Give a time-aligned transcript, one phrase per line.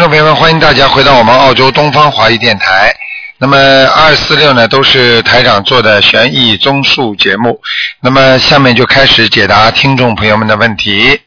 [0.00, 2.94] 众朋友们，欢迎大家回到我们澳洲东方华语电台。
[3.38, 3.56] 那么
[3.94, 7.60] 二四六呢，都是台长做的悬疑综述节目。
[8.00, 11.20] 那么下面就开始解答听众朋友们的问题。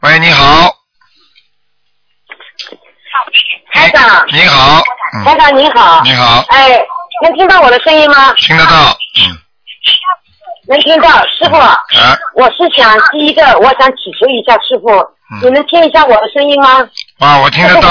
[0.00, 0.76] 喂，你好，
[3.72, 4.82] 台长，你好，
[5.14, 6.78] 嗯，台长你好，你好，哎，
[7.22, 8.32] 能听到我的声音吗？
[8.36, 9.38] 听得到，嗯，
[10.68, 11.76] 能听到，师傅，啊，
[12.34, 14.88] 我是想第一个，我想祈求一下师傅，
[15.42, 16.88] 你能听一下我的声音吗？
[17.18, 17.88] 啊，我听得到。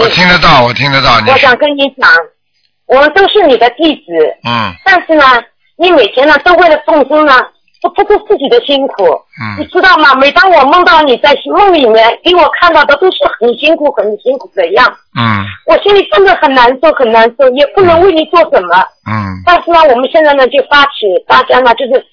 [0.00, 2.10] 我，听得到，我听得到，我想跟你讲，
[2.86, 4.02] 我们都是你的弟子，
[4.44, 4.74] 嗯。
[4.84, 5.24] 但是呢，
[5.76, 7.40] 你每天呢都为了众生呢，
[7.82, 9.04] 不不顾自己的辛苦，
[9.58, 10.14] 你嗯知道吗？
[10.14, 14.86] 每当我梦到你在梦里面给我看到的都是很辛苦、很辛苦的样，
[15.18, 18.76] 嗯我心里真的很难受，很难受，也不能为你做什么。
[19.10, 20.90] 嗯但是呢，我们现在呢就发起
[21.26, 22.04] 大家呢就是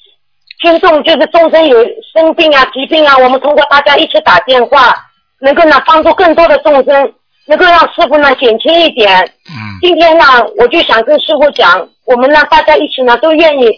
[0.62, 1.78] 听众就是众生有
[2.14, 4.96] 生病啊、疾病啊，我们通过大家一起打电话，
[5.40, 7.14] 能够呢帮助更多的众生，
[7.46, 9.24] 能够让师傅呢减轻一点。
[9.48, 10.26] 嗯今天呢，
[10.58, 13.70] 我就想跟师傅讲，我们呢大家一起呢都愿意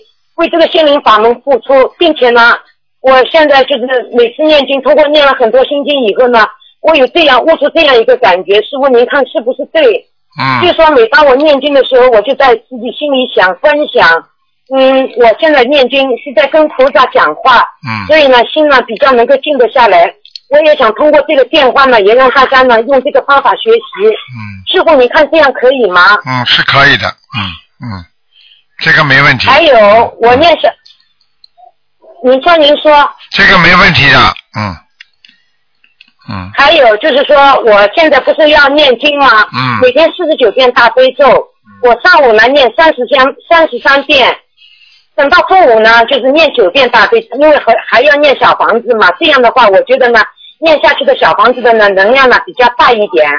[0.41, 2.57] 为这个心灵法门付出，并且呢，
[3.01, 3.85] 我现在就是
[4.17, 6.43] 每次念经，通过念了很多心经以后呢，
[6.81, 10.07] 我有这样悟出这样一个感觉，师傅您看是不是对？
[10.39, 14.07] 嗯就嗯说每当我念经的时候，我就在自己心里想分享，
[14.73, 20.11] 嗯，我现在念经是在跟菩萨讲话，嗯所以呢，心呢比较能够静得下来。
[20.49, 24.07] 我也想通过这个电话呢，也让大家呢用这个方法学习。
[24.07, 26.01] 嗯师傅，你看这样可以吗？
[26.25, 27.39] 嗯，是可以的，嗯
[27.83, 28.05] 嗯，
[28.81, 30.67] 这个没问题，还有我念是，
[32.23, 32.91] 您说您说，
[33.29, 34.17] 这个没问题的，
[34.57, 34.75] 嗯
[36.29, 39.27] 嗯还有就是说，我现在不是要念经吗？
[39.53, 41.25] 嗯每天四十九遍大悲咒，
[41.83, 44.35] 我上午呢念三十三三十三遍，
[45.15, 49.11] 等到中午呢就是念九遍大悲，因为还还要念小房子嘛。
[49.19, 50.19] 这样的话，我觉得呢，
[50.59, 53.29] 念下去的小房子的呢能量呢比较大一点。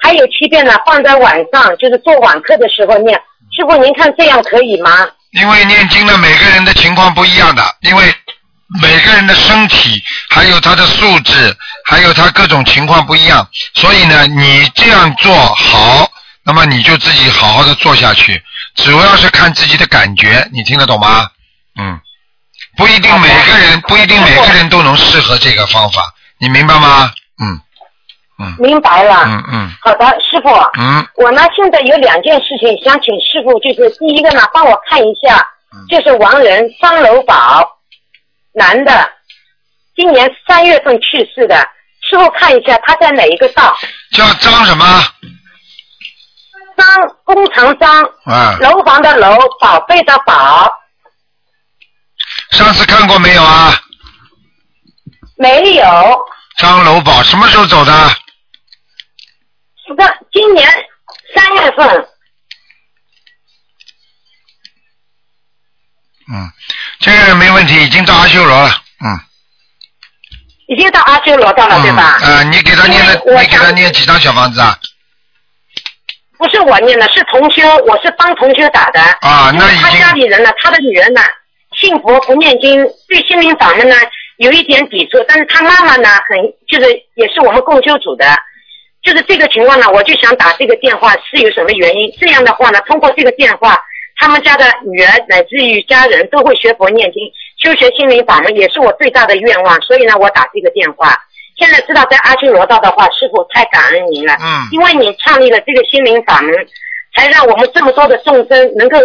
[0.00, 3.20] 还有七遍呢放在晚上，就是做晚课的时候念。
[3.58, 4.90] 师傅，您看这样可以吗？
[5.32, 8.14] 因为念经呢，每个人的情况不一样的，因为
[8.80, 16.08] 每个人的身体，还有他的素质，还有他各种情况不一样，所以呢，你这样做好，
[16.44, 18.40] 那么你就自己好好的做下去，
[18.76, 21.28] 主要是看自己的感觉，你听得懂吗？
[21.80, 22.00] 嗯，
[22.76, 27.10] 不一定每个人不一定每个人都能适合这个方法，你明白吗？
[27.42, 27.60] 嗯
[28.40, 29.24] 嗯明白了。
[29.26, 30.48] 嗯嗯好的，师傅。
[30.78, 35.36] 嗯我呢，现在有两件事情想请师傅，就是第一个呢，帮我看一下，
[35.74, 37.78] 嗯就是亡人张楼宝，
[38.52, 39.10] 男的，
[39.96, 41.56] 今年三月份去世的，
[42.08, 43.76] 师傅看一下他在哪一个道？
[44.12, 44.84] 叫张什么？
[46.76, 46.86] 张
[47.24, 50.70] 工程张，啊，楼房的楼，宝贝的宝，
[52.52, 53.74] 上次看过没有啊？
[55.36, 55.84] 没有，
[56.56, 57.92] 张楼宝什么时候走的？
[59.88, 60.68] 是的，今年
[61.34, 62.06] 三月份，
[66.30, 66.52] 嗯，
[67.00, 68.68] 这个人没问题，已经到阿修罗了。
[69.02, 69.18] 嗯。
[70.66, 72.18] 已经到阿修罗道了，对吧？
[72.20, 74.78] 嗯，呃，你给他念了，你给他念几张小房子啊？
[76.36, 79.00] 不是我念的，是同修，我是帮同修打的。
[79.22, 81.22] 啊那已经家里人呢，他的女儿呢，
[81.80, 83.96] 信佛不念经，对心灵法门呢
[84.36, 86.36] 有一点抵触，但是他妈妈呢，很
[86.68, 88.26] 就是也是我们共修组的，
[89.02, 92.10] 就是这个情况呢，我就想打这个电话是有什么原因？
[92.20, 93.80] 这样的话呢，通过这个电话，
[94.16, 97.22] 他们家的女儿乃至于家人都会学佛念经，
[97.62, 101.16] 修学心灵法门，也是我最大的愿望，所以呢，我打这个电话。
[101.56, 104.34] 现在知道在阿修罗道的话，师傅太感恩您了。
[104.40, 106.52] 嗯因为你创立了这个心灵法门，
[107.16, 108.98] 才让我们这么多的众生能够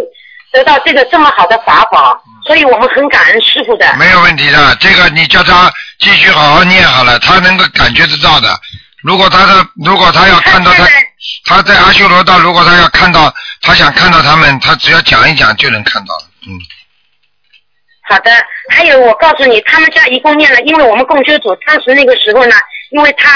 [0.51, 3.95] 得到这个这么好的法宝，所以我们很感恩师傅的。
[3.97, 8.49] 没有问题的，这个你叫他继续好好念好了，他能够感觉得到的。
[9.03, 10.87] 如果他的，如果他要看到他
[11.45, 16.25] 他在阿修罗道，如果他要看到，他想看到他们，他只要讲一讲就能看到了。
[16.47, 16.51] 嗯，
[18.09, 18.31] 好的，
[18.69, 22.55] 还有我告诉你，他们家一共念了，因为我们共修组当时那个时候呢，
[22.91, 23.29] 因为他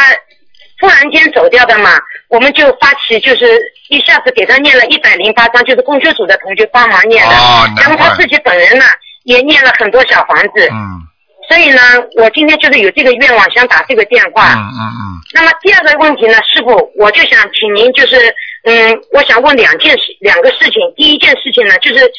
[0.80, 1.92] 突然间走掉的嘛，
[2.30, 3.60] 我们就发起就是
[3.90, 8.86] 一下子给他念了一百零八章，就是共修组的同学帮忙念的，哦然后他自己本人呢
[9.24, 11.02] 也念了很多小房子，嗯
[11.48, 11.82] 所以呢，
[12.18, 14.54] 我今天就是有这个愿望，想打这个电话。
[14.54, 15.02] 嗯嗯嗯，
[15.34, 18.16] 那么第二个问题呢，师傅，我就想请您就是，
[18.64, 20.82] 嗯，我想问两件事，两个事情。
[20.96, 22.12] 第一件事情呢，就是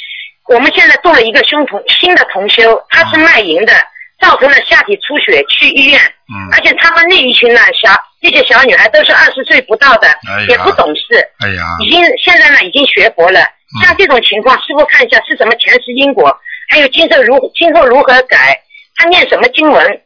[0.49, 3.73] 我们现在做了一个胸同新的同修，他是卖淫的，
[4.21, 6.01] 造成了下体出血，去医院。
[6.31, 7.91] 嗯而且他们那一群呢，小
[8.21, 11.03] 这些小女孩都是二十岁不到的，哎也不懂事，
[11.41, 13.41] 哎呀，已经现在呢已经学佛了。
[13.41, 16.35] 嗯像这种情况，师傅看一下是什么前世因果，
[16.71, 18.59] 还有今生如今后如何改，
[18.99, 20.00] 他念什么经文？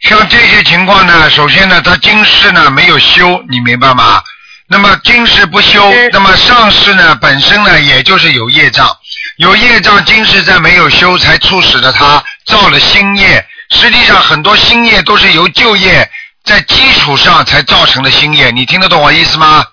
[0.00, 4.22] 像这些情况呢，首先呢，他今世呢没有修，你明白吗？
[4.68, 8.86] 那么今世不修，嗯那么上世呢本身呢也就是有业障，
[9.38, 13.46] 有业障，今世在没有修，才促使了他造了新业。
[13.70, 16.10] 实际上很多新业都是由旧业
[16.44, 19.64] 在基础上才造成的新业，你听得懂我意思吗？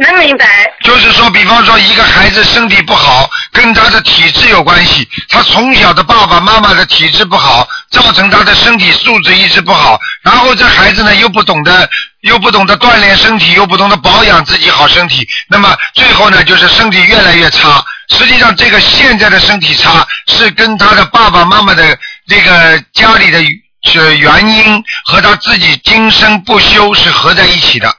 [0.00, 0.46] 能明白？
[0.82, 5.08] 就是说，比方说一个孩子身体不好，跟他的体质有关系。
[5.28, 10.00] 他从小的爸爸妈妈的体质不好，造成他的身体素质一直不好。
[10.22, 11.88] 然后这孩子呢又不懂得，
[12.22, 17.84] 又不懂得锻炼身体，又不懂得保养自己好身体，那么最后呢就是身体越来越差。
[18.16, 23.40] 实际上，这个现在的身体差是跟他的爸爸妈妈的这个家里的
[23.82, 27.94] 是原因和他自己今生不修是合在一起的。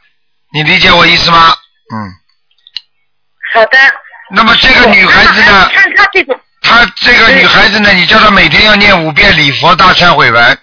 [0.54, 1.56] 你理解我意思吗？
[1.92, 2.14] 嗯。
[3.54, 3.78] 好的。
[4.34, 5.70] 那么这个女孩子呢？
[5.74, 6.40] 看她这种。
[6.62, 10.58] 她这个女孩子呢，你叫她每天要念五遍礼佛大忏悔文。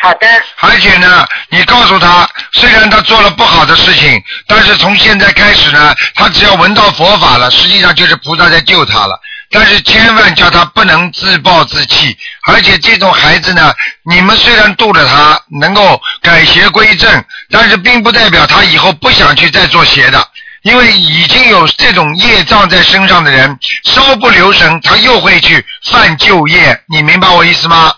[0.00, 0.26] 好的。
[0.60, 9.20] 而且呢，你告诉她，虽然她做了不好的事情，但是从现在开始呢，她只要闻到佛法了，实际上就是菩萨在救她了。
[9.54, 12.18] 但是千万叫他不能自暴自弃，
[12.48, 13.72] 而且这种孩子呢，
[14.02, 20.28] 你们虽然度了他，能够改邪归正，但是并不代表他以后不想去再做邪的。
[20.62, 26.82] 因为已经有这种业障在身上的人，稍不留神，他又会去犯旧业。
[26.88, 27.94] 你明白我意思吗？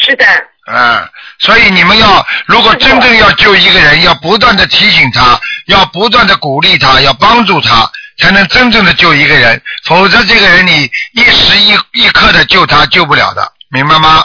[0.00, 0.24] 是的。
[0.72, 1.08] 嗯，
[1.40, 7.90] 所以你们要，如果真正要救一个人，要不断的提醒他，要不断的鼓励他，要帮助他，
[8.20, 9.60] 才能真正的救一个人。
[9.86, 14.24] 否则，这个人你一时一一刻的救他，救不了的，明白吗？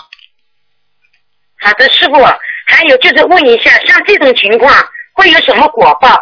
[1.62, 2.24] 好的，师傅。
[2.68, 4.74] 还有就是问一下，像这种情况
[5.14, 6.20] 会有什么果报？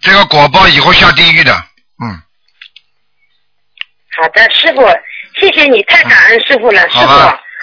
[0.00, 1.52] 这个果报以后下地狱的，
[2.02, 2.22] 嗯。
[4.16, 4.86] 好的，师傅，
[5.40, 7.12] 谢谢你，太感恩师傅了，师傅。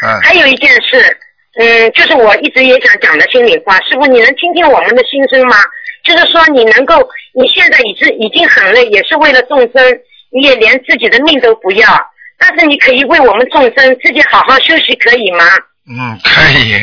[0.05, 0.21] 嗯。
[0.21, 1.17] 还有一件事，
[1.57, 5.55] 嗯，就是我一直也想讲的心里话，师傅，你能听听我们的心声吗？
[6.03, 6.95] 就是说，你能够，
[7.37, 9.71] 你现在已经已经很累，也是为了众生，
[10.31, 11.87] 你也连自己的命都不要，
[12.39, 15.45] 但是你可以为我们众生自己好好休息，可以吗？
[15.89, 16.81] 嗯，可以，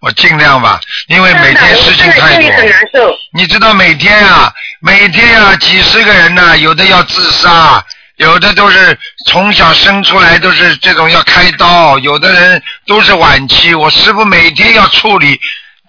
[0.00, 2.50] 我尽量吧，因为每天事情太多。
[2.50, 3.14] 很难受。
[3.36, 4.50] 你知道每天啊，
[4.80, 7.84] 每天啊，几十个人呢、有的要自杀，
[8.16, 13.72] 有的都是从小生出来都是这种要开刀，有的人都是晚期。
[13.74, 15.38] 我师傅每天要处理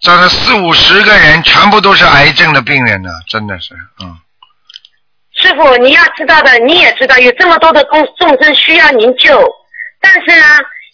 [0.01, 4.17] 这个四五十个人，全部都是癌症的病人呢，真的是，嗯。
[5.33, 9.39] 师傅，你要知道的，你也知道有这么多的众众生需要您救，
[9.99, 10.45] 但是呢，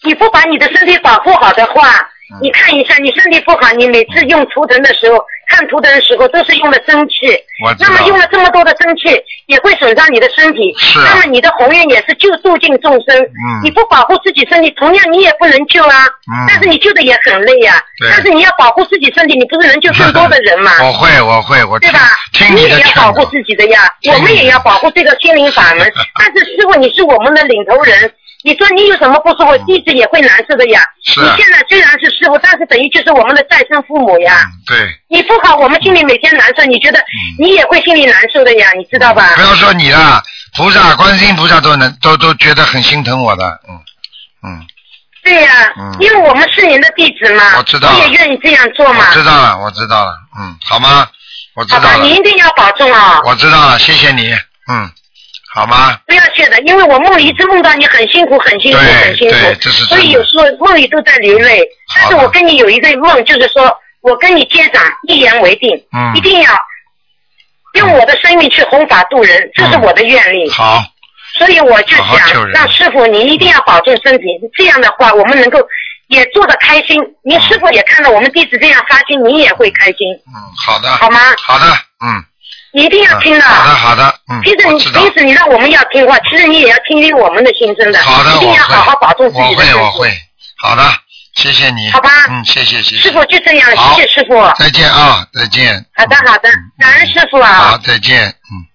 [0.04, 1.90] 你不把你的身体保护好的话，
[2.34, 5.18] 嗯你看一下，你身体不好，你每次用图腾的时候，
[5.50, 7.28] 看图腾的时候都是用的真气，
[7.64, 9.04] 我知道那么用了这么多的真气，
[9.48, 10.74] 也会损伤你的身体。
[10.78, 13.16] 是啊那么你的宏愿也是救度尽众生。
[13.22, 16.06] 嗯你不保护自己身体，同样你也不能救啊。
[16.30, 20.72] 嗯但是你救的也很累呀、对但是你要保护自己身体，你不是能救更多的人吗？
[20.86, 22.00] 我会，我会，我听对吧？
[22.34, 23.82] 听你也要保护自己的呀，
[24.14, 25.92] 我们也要保护这个心灵法门。
[26.20, 28.12] 但是师傅，你是我们的领头人，
[28.44, 30.82] 你说你有什么不舒服，弟子也会难受的呀。
[31.04, 34.44] 是你现在虽然是师傅，但是等于就是我们的再生父母呀。
[34.46, 35.00] 嗯对。
[35.10, 37.04] 你不好，我们心里每天难受，你觉得
[37.40, 39.34] 你也会心里难受的呀，你知道吧？
[39.36, 40.22] 不要说你了，
[40.56, 43.80] 菩萨、观世音菩萨都能都都觉得很心疼我的，嗯
[44.44, 44.66] 嗯，
[45.24, 49.14] 对呀、嗯因为我们是您的弟子嘛，我知道我也愿意这样做嘛我。
[49.14, 51.08] 知道了，我知道了，嗯，好吗？
[51.56, 54.32] 我知好吧，道了你，一定要保重啊、我知道了，谢谢你，
[54.70, 54.92] 嗯，
[55.58, 55.98] 好吗？
[56.06, 59.36] 不要谢的，因为我梦里一直梦到你很辛苦，很辛苦，很辛苦
[59.90, 61.68] 所以有时候梦里都在流泪。
[61.96, 66.52] 但是我跟你有一个梦，就是说我跟你接掌一言为定，嗯一定要
[67.74, 70.48] 用我的生命去弘法度人，这是我的愿力。
[70.52, 70.84] 好，
[71.40, 75.60] 所以我就想让师傅，你一定要保重身体，这样的话我们能够
[76.08, 77.02] 也做得开心。
[77.24, 81.20] 您师傅也看到我们弟子这样发心，你也会开心，嗯，好的，好吗？
[81.44, 81.66] 好的，
[82.06, 82.24] 嗯，
[82.74, 83.42] 你一定要听的。
[83.42, 88.02] 好的，好的，嗯其实，你我知道，即使你让我们要听话，其实你也要听听我们的心声的。
[88.04, 89.80] 好的，一定要我会，好好保重自我会，己的身体。
[89.80, 90.14] 我会，
[90.58, 90.84] 好的，
[91.36, 94.36] 谢谢你，好吧嗯，谢谢，谢谢，师傅就这样，好谢谢师傅。
[94.58, 95.86] 再见啊，再见。
[95.96, 97.82] 好的，好的，感恩师傅啊好，啊。
[97.84, 98.28] 再见。
[98.28, 98.66] 嗯。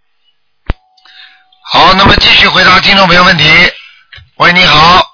[1.73, 3.45] 好，那么继续回答听众朋友问题。
[4.37, 5.07] 喂，你好，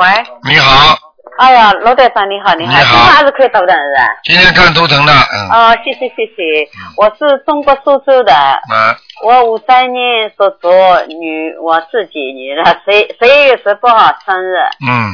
[0.00, 0.08] 喂，
[0.44, 0.98] 你好，
[1.38, 4.08] 哎呀，罗队长你好，你好，你好今天还是可以等等是吧？
[4.24, 10.68] 今天看图腾的，嗯，哦，谢谢谢谢，我是中国苏州的，啊，我五三年属猪
[11.08, 14.56] 女，我自己女的，十十一月十八号生日。
[14.88, 15.12] 嗯，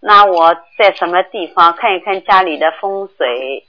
[0.00, 3.64] 那我在什么地方看一看家里的风水？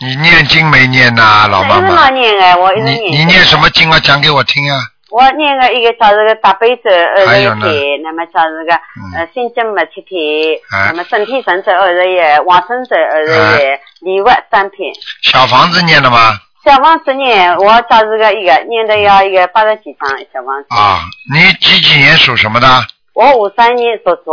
[0.00, 3.16] 你念经没念呐，老妈一直念哎，我一直你。
[3.16, 3.70] 你念什么？
[3.70, 3.98] 经啊？
[4.00, 4.76] 讲给我听啊。
[5.14, 14.92] 我念个一个叫这个大悲咒二十一天，那么叫这个嗯呃心经嘛七天，哎那么身体神咒二十一，往生咒二十一，礼物三篇。
[15.22, 16.32] 小房子念了吗？
[16.64, 20.66] 小房子念，我叫这个一个念的要一个八十几张小房子。
[20.70, 22.66] 啊，你几几年属什么的？
[23.12, 24.32] 我五三年属猪，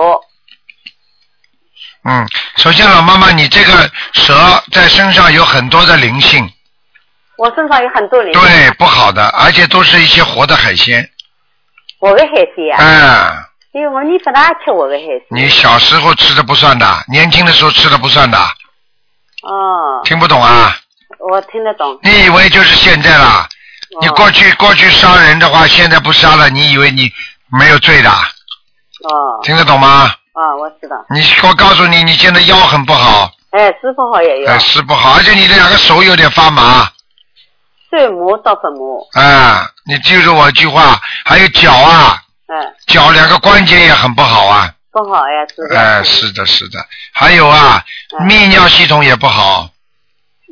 [2.05, 4.33] 嗯，首先老妈妈，你这个蛇
[4.71, 6.49] 在身上有很多的灵性，
[7.41, 8.31] 我身上有很多灵。
[8.33, 11.09] 对，不好的，而且都是一些活的海鲜。
[11.99, 12.77] 活的海鲜啊。
[12.79, 13.43] 嗯，
[13.73, 15.21] 因为我你不大吃活的海鲜。
[15.29, 20.77] 你小时候吃的不算的，年轻的时候吃的不算的，哦，听不懂啊？
[21.17, 21.97] 我听得懂。
[22.03, 23.49] 你以为就是现在啦？
[24.01, 27.11] 你哦过去过去杀人的话，现在不杀了，你以为你
[27.59, 28.09] 没有罪的？
[28.09, 30.13] 哦听得懂吗？
[30.33, 30.95] 哦，我知道。
[31.09, 36.87] 你我告诉你，你现在腰很不好，哎，是不好也有哎，，是不好，而且你的两个手有点发麻，
[37.91, 42.17] 碎膜到粉膜，啊，你记住我一句话，还有脚啊，
[42.47, 45.77] 哎，脚两个关节也很不好啊，不好呀，是的。
[45.77, 46.79] 哎，是的，是的，
[47.13, 47.83] 还有啊，
[48.17, 49.69] 嗯泌尿系统也不好，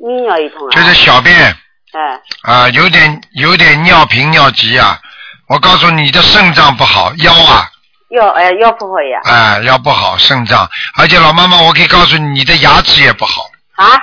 [0.04, 0.72] 泌尿系统啊。
[0.76, 1.56] 就是小便。
[1.92, 5.00] 哎，啊，有点有点尿频尿急啊，
[5.48, 7.68] 我告诉你，你的肾脏不好，腰啊，
[8.12, 9.20] 腰哎腰不好呀。
[9.24, 13.98] 哎，腰不好，肾脏，而且老妈妈，我可以告诉你，你的牙齿也不好，啊，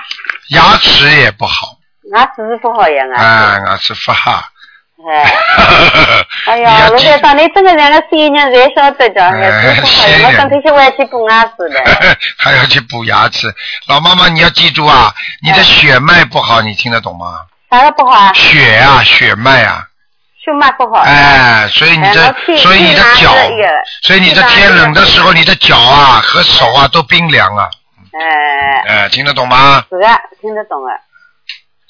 [0.48, 1.75] 牙齿也不好，
[2.12, 3.66] 牙齿是不好呀，哎，牙齿。
[3.70, 4.44] 牙齿发哈。
[5.08, 5.36] 哎，
[6.46, 11.80] 哎呀，要记卢台长，你这个人的声音才晓得的，哎牙齿不好我身体去外去补牙齿的。
[12.38, 13.52] 还要去补牙齿，
[13.88, 17.26] 老妈妈你要记住啊，你的血脉不好，你听得懂吗？
[17.70, 18.32] 啥个不好啊？
[18.32, 19.84] 血啊，血脉啊，
[20.42, 21.00] 血脉不好。
[21.02, 23.32] 哎，所以你的所以你的脚
[24.02, 27.68] 所以你的天冷的时候，你的脚啊和手啊都冰凉啊，
[28.18, 29.84] 哎，哎，听得懂吗？
[29.90, 30.08] 是的，
[30.40, 30.94] 听得懂啊。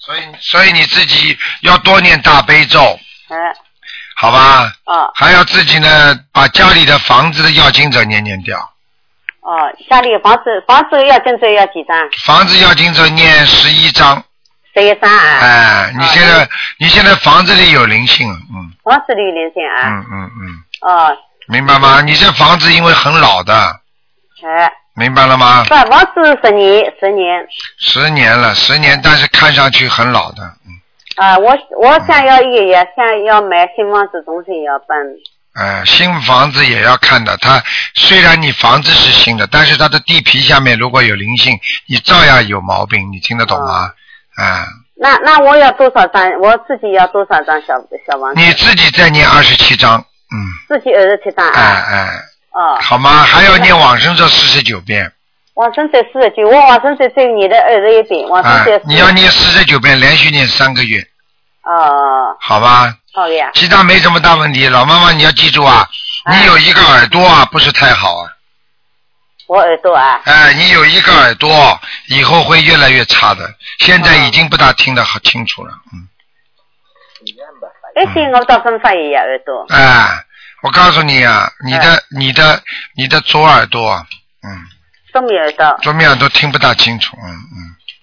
[0.07, 2.81] 所以，所以你自己要多念大悲咒，
[3.29, 3.37] 哎，
[4.15, 4.73] 好吧？
[4.85, 5.11] 哦。
[5.17, 8.57] 还要自己呢，把家里的房子的要经者念念掉，
[9.41, 11.99] 哦，家里房子房子要跟着要几张？
[12.25, 14.23] 房子要经者念十一张，
[14.77, 15.39] 十一张啊。
[15.41, 16.49] 哎，你现在
[16.79, 18.71] 你现在房子里有灵性，嗯。
[18.85, 19.89] 房子里有灵性啊。
[19.89, 21.17] 嗯嗯嗯，哦，
[21.49, 22.01] 明白吗？
[22.01, 23.53] 你这房子因为很老的，
[24.45, 25.75] 哎，明白了吗不，？
[25.75, 27.47] 房子十年，十年。
[27.79, 30.73] 十年了，十年，但是看上去很老的，嗯，
[31.17, 34.97] 啊，我我想要一个也想要买新房子，东西要搬。
[35.55, 37.37] 哎，新房子也要看的。
[37.39, 37.63] 它
[37.95, 43.91] 虽然你房子是新的，但是它的地皮下面如果有灵性，你照样有毛病，你听得懂吗？
[44.37, 44.67] 啊，
[44.99, 46.31] 那那我要多少张？
[46.41, 47.75] 我自己要多少张小
[48.07, 48.41] 小房子？
[48.41, 50.37] 你自己再念二十七张，嗯，
[50.69, 51.85] 自己二十七张哎啊。
[51.91, 52.09] 哎，
[52.57, 53.23] 哦，好吗？
[53.23, 55.13] 还要念往生咒四十九遍，
[55.55, 60.99] 往生咒四十九，我往生咒只有你的二十一遍，往生哎咒。，你要念四十九遍，连续念三个月，
[61.65, 62.97] 哦，好吧？
[63.13, 63.51] 好的呀。
[63.53, 64.67] 其他没什么大问题。
[64.69, 65.87] 老妈妈，你要记住啊，
[66.25, 68.33] 哎你有一个耳朵啊，不是太好啊。
[69.49, 73.49] 我耳朵啊，哎，你有一个耳朵，以后会越来越差的。
[73.81, 76.09] 现在已经不大听得好清楚了，嗯。
[77.99, 79.65] 一天我到分发一样耳朵。
[79.71, 80.07] 哎，
[80.67, 82.61] 我告诉你啊，你的、哎你的、
[82.97, 84.05] 你的左耳朵，
[84.43, 84.51] 嗯，
[85.13, 87.31] 都没耳朵，左面耳朵听不大清楚，嗯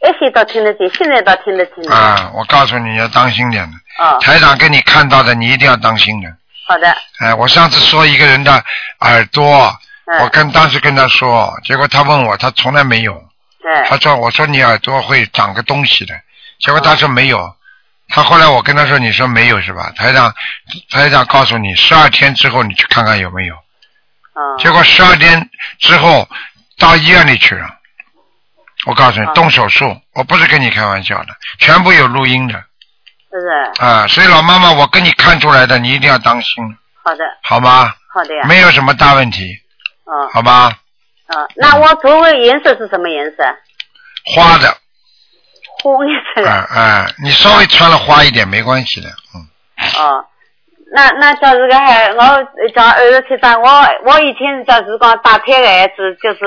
[0.03, 1.86] 一些倒听得见，现在倒听得清。
[1.91, 6.29] 啊，我告诉你要当心点的，哦，台长跟你看到的，你一定要当心的。
[6.65, 6.96] 好的。
[7.20, 8.63] 哎，我上次说一个人的
[9.00, 13.13] 耳朵，嗯我跟当时跟他说，结果他问我，他从来没有。
[13.62, 16.13] 对他说：“我说你耳朵会长个东西的。”
[16.60, 17.53] 结果他说没有。
[18.10, 20.33] 他后来我跟他说：“你说没有是吧？”台长，
[20.89, 23.55] 台长告诉你，十二天之后你去看看有没有。
[23.55, 24.57] 哦。
[24.60, 26.27] 结果十二天之后
[26.77, 27.67] 到医院里去了。
[28.86, 32.62] 我告诉你，啊动手术，我不是跟你开玩笑的，全部有录音的是
[33.31, 33.83] 不是？
[33.86, 34.05] 啊！
[34.07, 36.63] 所以老妈妈，我跟你看出来的，你一定要当心，
[37.01, 37.93] 好的，好吗？
[38.13, 38.45] 好的呀。
[38.45, 39.57] 没有什么大问题，
[40.03, 40.77] 哦好吧？
[41.27, 43.43] 嗯，那我头发颜色是什么颜色？
[44.36, 44.77] 花的，
[45.91, 46.63] 红颜色哎的。
[46.73, 49.41] 哎，你稍微穿了花一点没关系的，嗯。
[49.99, 50.25] 哦，
[50.95, 52.23] 那那叫这个还我
[52.73, 53.69] 叫二十七张，我
[54.05, 56.45] 我以前叫是讲打胎的孩子就是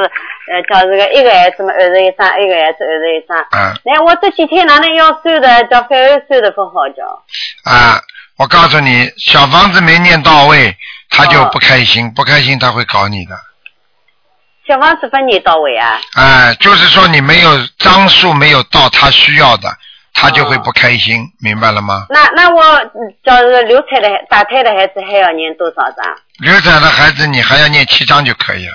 [0.50, 3.36] 呃叫这个一个孩子嘛二十一张，一个孩子二十一张。
[3.52, 7.04] 嗯那我这几天哪能要算的叫反而算的不好叫。
[7.64, 8.00] 啊，
[8.38, 10.76] 我告诉你，小房子没念到位，
[11.10, 13.36] 他就哦不开心，不开心他会搞你的。
[14.66, 15.98] 小房子分你到位啊？
[16.16, 19.68] 哎，就是说你没有张数没有到他需要的，
[20.14, 22.06] 他就会哦不开心，明白了吗？
[22.10, 26.04] 那那我嗯叫这个流产的打胎的孩子还要念多少张？
[26.40, 28.74] 流产的孩子你还要念七张就可以了。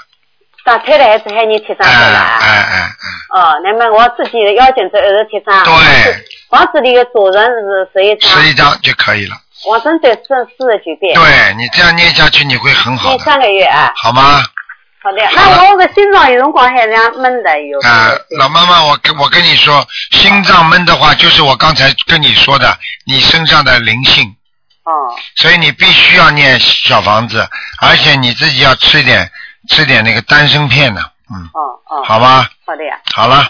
[0.63, 2.37] 打胎的孩子还念七张哎对吧？
[2.41, 2.89] 哎哎
[3.33, 5.63] 哦，那么我自己的要紧是二十七张。
[5.63, 5.73] 对。
[6.49, 8.29] 房子里的主人是十一哎，张。
[8.29, 9.35] 十一张就可以了。
[9.67, 13.91] 往生咒四四十九遍，对你这样念下去，你会很好念，三个月啊。
[13.95, 14.43] 好吗？
[15.03, 17.79] 好的，那我个心脏有辰光还这样闷的有。
[17.79, 22.77] 啊、老妈妈，我跟我跟你说，心脏闷的话，就是我刚才跟你说的，
[23.07, 24.35] 你身上的灵性，
[24.83, 24.91] 哦。
[25.37, 27.47] 所以你必须要念小房子，
[27.81, 29.31] 而且你自己要吃点
[29.69, 31.01] 吃点那个丹参片的，
[31.33, 32.03] 嗯，哦哦。
[32.05, 32.99] 好吧，好的呀。
[33.15, 33.49] 好了，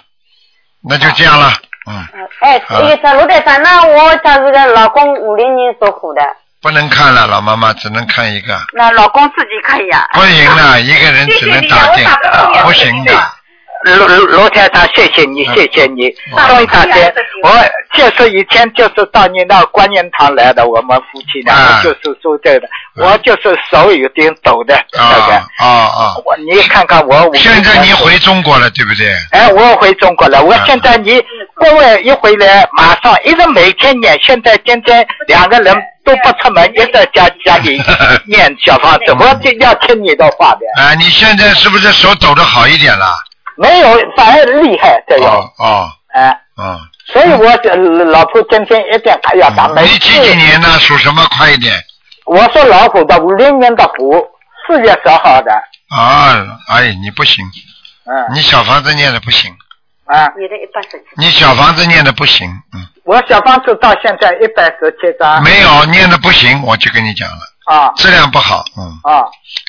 [0.87, 1.51] 那就这样了，
[1.85, 2.07] 嗯，
[2.39, 2.87] 哎哎，好了。
[2.87, 6.21] 那个这卢台长，那我家这个老公五零年属虎的，
[6.61, 10.05] 不能看了，老妈妈只能看一个，那老公自己可以啊。
[10.13, 12.07] 不行的，一个人只能打电，
[12.63, 13.13] 不行的，
[13.97, 17.11] 罗罗罗台长，谢谢你，谢谢你，嗯终于打电。
[17.43, 17.49] 我
[17.97, 25.47] 就是以前就是到你那观音堂来的，我们夫妻俩啊就是住这个，嗯我就是手有点抖的那个啊。
[25.57, 26.15] 啊啊！
[26.23, 29.11] 我你看看我，我现在你回中国了，对不对？
[29.31, 30.43] 哎，我回中国了。
[30.43, 31.19] 我嗯现在你
[31.55, 34.15] 国外一回来，马上一直每天念。
[34.21, 37.81] 现在今天两个人都不出门，一直在家家里
[38.25, 39.13] 念小房子。
[39.13, 43.13] 我就要听你的话的，啊，你现在是不是手抖的好一点了？
[43.57, 45.25] 没有反而厉害这个。
[45.27, 46.79] 哦哦，哎，嗯。
[47.07, 50.69] 所以我这老婆今天一定哎呀，咱们你几几年的？
[50.79, 51.25] 属什么？
[51.37, 51.73] 快一点。
[52.25, 54.25] 我是老虎的，五零年的虎，
[54.65, 55.51] 四月十号的。
[55.89, 57.43] 啊，哎，你不行，
[58.05, 59.51] 嗯你小房子念的不行，
[60.05, 61.05] 啊，你的一百十七。
[61.17, 65.41] 你小房子念的不行，嗯，我小方子到现在一百十七张。
[65.43, 69.23] 没有念的不行，我就跟你讲了，啊质量不好，嗯，啊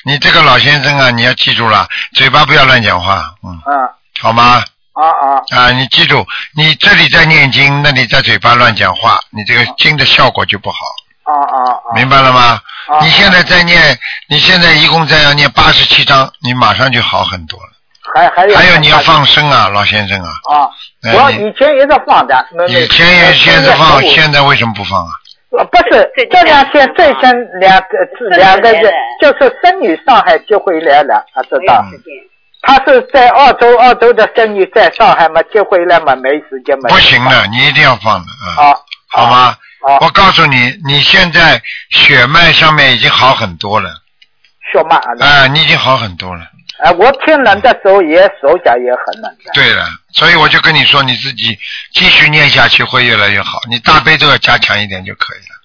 [0.05, 3.89] 你这个老先生啊，你要记住了，嘴巴不要乱讲话，嗯，嗯
[4.21, 4.63] 好吗？
[4.93, 6.25] 啊啊啊，你记住，
[6.55, 10.77] 你这里在念经，那你在嘴巴乱讲话，你这个经的效果就不好，
[11.23, 11.95] 啊啊啊！
[11.95, 12.61] 明白了吗？
[12.87, 13.97] 啊你现在在念，
[14.27, 17.69] 你现在一共在要念八十七章，你马上就好很多了。
[18.13, 20.69] 还还有还有你要放生啊，老先生啊，啊！
[21.03, 25.11] 哎你我以前一直放的，以前也呃现在放，现在为什么不放啊？
[25.57, 27.87] 呃不是这两天最先两个
[28.37, 31.83] 两个月，就是孙女上海就回来了，他知道。
[31.91, 31.99] 嗯
[32.65, 36.87] 他是在澳洲，澳洲的孙女在上海嘛，接回来嘛，没时间嘛。
[36.87, 38.73] 不行的，你一定要放的，嗯，啊，
[39.09, 39.57] 好好吗？
[39.85, 43.89] 啊，我告诉你，你现在血脉上面已经好很多了，
[44.71, 46.39] 血脉啊，啊，你已经好很多了。
[46.83, 49.51] 哎，我天冷的时候也手脚也很冷的。
[49.53, 51.57] 对了，所以我就跟你说，你自己
[51.93, 53.61] 继续念下去会越来越好。
[53.69, 55.55] 你大悲咒要加强一点就可以了，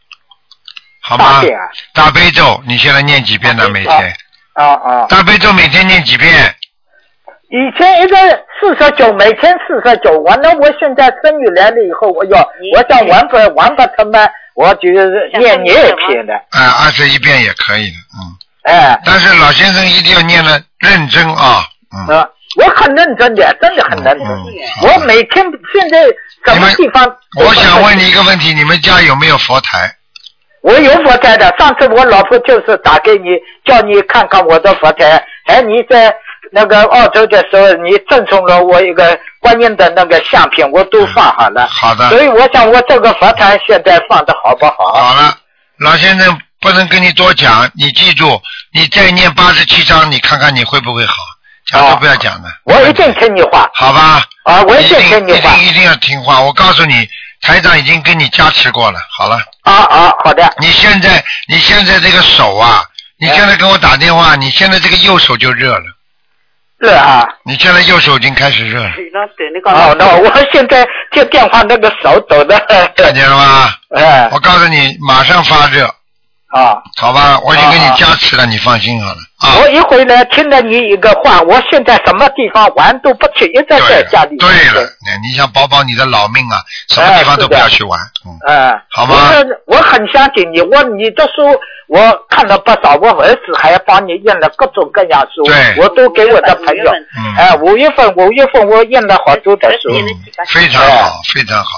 [1.02, 1.40] 好吗大？
[1.40, 3.68] 便啊，大悲咒你现在念几遍呢？
[3.68, 4.16] 每天
[4.52, 5.06] 啊啊！
[5.08, 6.54] 大悲咒每天念几遍？
[7.50, 8.16] 以前一个
[8.60, 12.38] 四十九，每天四十九，完了，我现在生女来了以后，我要
[12.76, 18.38] 我想玩不玩不成嘛，我就是念念也篇的，啊，二十一遍也可以的，嗯。
[18.68, 22.16] 哎，但是老先生一定要念的认真啊，嗯。
[22.16, 24.26] 啊，我很认真的，真的很认真。
[24.26, 26.04] 嗯嗯我每天现在
[26.46, 27.04] 什么地方？
[27.38, 29.94] 我想问你一个问题，你们家有没有佛台？
[30.62, 33.30] 我有佛台的，上次我老婆就是打给你，
[33.64, 35.24] 叫你看看我的佛台。
[35.46, 36.14] 哎，你在
[36.50, 41.66] 那个澳洲的时候，你赠送了我一个观音的那个相片，我都放好了。
[41.68, 44.92] 好的，所以我想，我这个佛台现在放的好不好？
[44.94, 45.34] 好了，
[45.78, 48.40] 老先生不能跟你多讲，你记住，
[48.72, 51.14] 你再念八十七章，你看看你会不会好，
[51.70, 52.48] 讲都不要讲的。
[52.64, 54.24] 我一定听你话好吧？
[54.44, 54.62] 啊！
[54.62, 56.40] 我一定听你话一定一定要听话。
[56.40, 57.08] 我告诉你，
[57.42, 58.98] 台长已经跟你加持过了。
[59.16, 60.12] 好了，啊啊！
[60.24, 62.82] 好的，你现在你现在这个手啊，
[63.20, 65.84] 你现在给我打电话，你现在这个右手就热了，
[66.78, 67.24] 热啊。
[67.44, 68.90] 你现在右手已经开始热了，
[69.64, 72.58] 哦，那我现在接电话那个手抖的，
[72.96, 73.70] 看见了吗？
[73.94, 75.88] 哎我告诉你，马上发热，
[76.48, 76.80] 啊！
[76.96, 77.38] 好吧？
[77.44, 79.58] 我已经给你加持了，你放心好了啊。
[79.60, 84.36] 我一回来听了你一个话，我现在什么地方玩都不去，一直在家里。
[84.38, 84.82] 对了，
[85.22, 86.56] 你想保保你的老命啊，
[86.88, 89.14] 什么地方都不要去玩，嗯，嗯，好吗
[89.66, 91.42] 我很相信你，我你的书
[91.86, 96.90] 我看了不少，我儿子还要帮你印了各种各样书，对我都给我的朋友。
[97.18, 99.90] 嗯哎，五月份五月份我印了好多的书。
[99.92, 100.06] 嗯，
[100.48, 101.70] 非常好，非常好。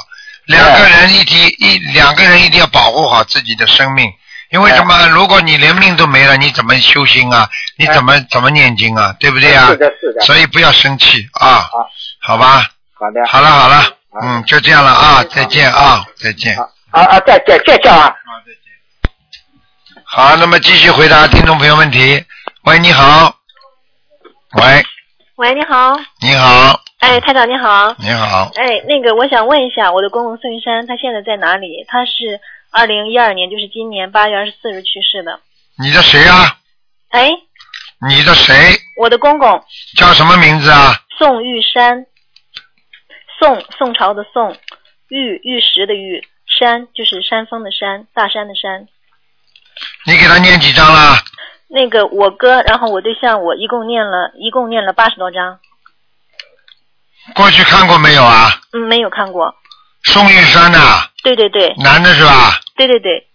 [0.47, 4.11] 两个人一提一，两个人一定要保护好自己的生命，
[4.51, 5.09] 因为什么？
[5.09, 7.49] 如果你连命都没了，你怎么修心啊？
[7.77, 9.15] 你怎么怎么念经啊？
[9.21, 9.69] 对不对啊？
[9.69, 10.21] 是的，是的。
[10.23, 11.89] 所以不要生气啊，好，
[12.21, 12.63] 好吧？
[12.95, 13.27] 好的。
[13.27, 13.85] 好了好了，
[14.23, 16.57] 嗯，就这样了啊，再见啊，再见。
[16.59, 18.13] 啊啊，再见，再见啊。
[20.05, 22.25] 好，那么继续回答听众朋友问题。
[22.65, 23.37] 喂，你好。
[24.55, 24.85] 喂，
[25.37, 31.85] 喂，你好，你好，哎，台长你好，你好，哎，那个我想问一下，我的公公孙山他现在在哪里？
[31.87, 35.41] 他是二零一二年，就是今年八月二十四日去世的。
[35.77, 36.59] 你的谁啊？
[37.11, 37.31] 哎，
[38.09, 38.55] 你的谁？
[38.97, 39.65] 我的公公
[39.97, 40.95] 叫什么名字啊？
[41.19, 42.07] 宋玉山，
[43.41, 44.57] 宋宋朝的宋，
[45.09, 48.87] 玉玉石的玉，山就是山峰的山，大山的山。
[50.07, 51.17] 你给他念几张了？
[51.69, 55.59] 那个我哥，然后我对象，我一共念了，一共念了八十多张。
[57.35, 58.61] 过去看过没有啊？
[58.73, 59.55] 嗯，没有看过。
[60.05, 62.60] 宋玉山呐、对对对，男的是吧？
[62.81, 63.27] 对对对，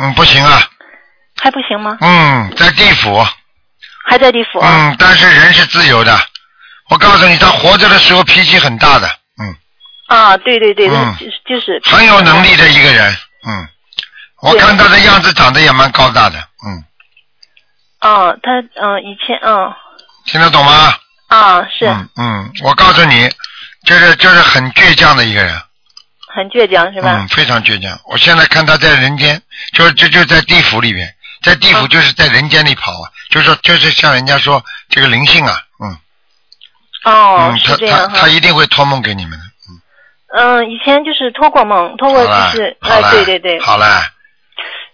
[0.00, 0.62] 嗯，不行啊，
[1.42, 1.98] 还不行吗？
[2.00, 3.22] 嗯，在地府，
[4.06, 4.92] 还在地府啊？
[4.92, 6.18] 嗯，但是人是自由的。
[6.88, 9.06] 我告诉你，他活着的时候脾气很大的，
[9.42, 9.54] 嗯，
[10.06, 11.14] 啊，对对对，嗯。
[11.18, 11.78] 就是就是。
[11.84, 13.14] 很有能力的一个人，
[13.46, 13.68] 嗯，
[14.40, 16.82] 我看他的样子长得也蛮高大的，嗯，
[18.00, 19.70] 哦，他嗯以前嗯。
[20.24, 20.94] 听得懂吗？
[21.28, 21.84] 啊是。
[21.84, 23.28] 嗯嗯，我告诉你，
[23.84, 25.54] 就是就是很倔强的一个人，
[26.34, 27.28] 很倔强是吧嗯，？
[27.28, 27.98] 非常倔强。
[28.04, 29.40] 我现在看他在人间，
[29.72, 35.98] 就就就在地府里面，在地府就是在人间里跑啊，就是说就是像人家说这个灵性啊，嗯
[37.04, 38.28] 哦嗯，他他他。
[38.28, 39.44] 一定会托梦给你们的，
[40.36, 44.02] 嗯，嗯以前就是托过梦，托过就是哎对对对，好了，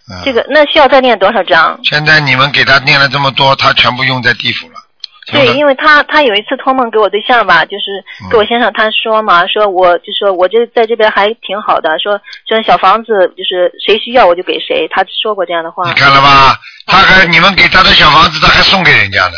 [0.09, 1.77] 嗯，这个那需要再念多少章？
[1.83, 4.79] 现在你们给他念了这么多，他全部用在地府了。
[5.27, 15.93] 听对，因为他他有一次托梦给我对象吧，就是嗯给我先生他说嘛，说我就说我这在这边还挺好的，说说小房子就是谁需要我就给谁，他说过这样的话你。
[15.93, 16.57] 看了吧？
[16.85, 19.33] 他还你们给他的小房子，他还送给人家呢。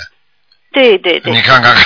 [0.71, 1.83] 对对对你，看看看，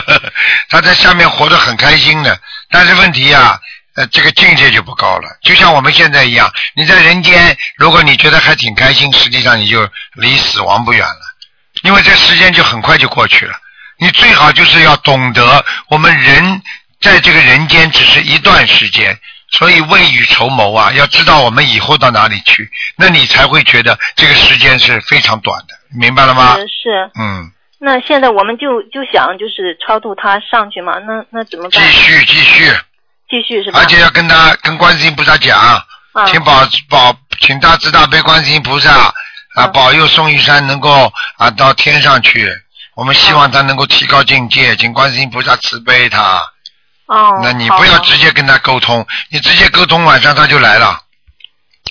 [0.70, 2.34] 他在下面活得很开心的，
[2.70, 3.58] 但是问题啊，
[3.94, 5.28] 呃，这个境界就不高了。
[5.42, 11.20] 就像我们现在一样，你在人间，如果你觉得还挺开心，实际上你就离死亡不远了，
[11.82, 13.54] 因为这时间就很快就过去了。
[13.98, 16.62] 你最好就是要懂得，我们人
[17.00, 19.16] 在这个人间只是一段时间，
[19.50, 26.56] 所以未雨绸缪啊，要知道我们以后到哪里去，那你才会觉得这个时间是非常短的，明白了吗？
[26.56, 27.10] 是是。
[27.20, 27.52] 嗯。
[27.84, 31.90] 那现在我们就就想就是超度他上去嘛，那那怎么办继？
[31.90, 32.72] 续继续，
[33.28, 33.80] 继续是吧？
[33.80, 35.84] 而且要跟他跟观世音菩萨讲，啊
[36.26, 39.12] 请保保，请大慈大悲观世音菩萨
[39.54, 42.48] 啊嗯保佑宋玉山能够啊到天上去。
[42.94, 46.42] 我们希望他能够提高境界，请观世音菩萨慈悲他。
[47.06, 50.98] 哦，那你不要直接跟他沟通，你直接沟通晚上他就来了，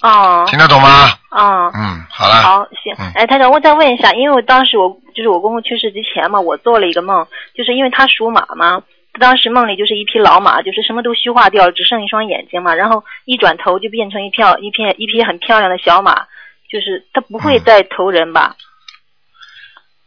[0.02, 1.12] 哦听得懂吗？
[1.32, 1.72] 哦。
[1.76, 2.36] 嗯，好了。
[2.42, 3.12] 好，行嗯。
[3.16, 8.82] 哎，台长，我再问一下，因为我当时我就是我公公去世之前嘛，我做了一个梦，就是因为他属马嘛，
[9.20, 16.26] 当时梦里就是一匹老马，就是什么都虚化掉了，只剩一双眼睛嘛，然后一转头就变成一票一片一匹很漂亮的小马，
[16.72, 18.56] 就是他不会嗯再投人吧？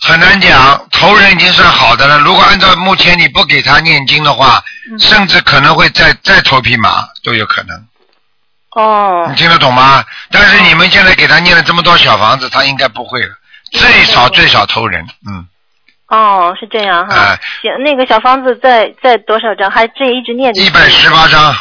[0.01, 2.19] 很难讲，投人已经算好的了。
[2.19, 7.77] 如果按照目前你不给他念经的话，嗯甚至可能会再再投匹马都有可能。
[8.77, 10.05] 哦你听得懂吗？
[10.31, 13.35] 但是你们现在给他念了这么多小房子，他应该不会了，
[13.71, 15.47] 最少最少投人，嗯，
[16.09, 17.15] 哦，是这样哈。
[17.15, 19.71] 哎行，那个小房子在在多少张？
[19.71, 20.61] 还这一直念着。
[20.61, 21.55] 一百十八张，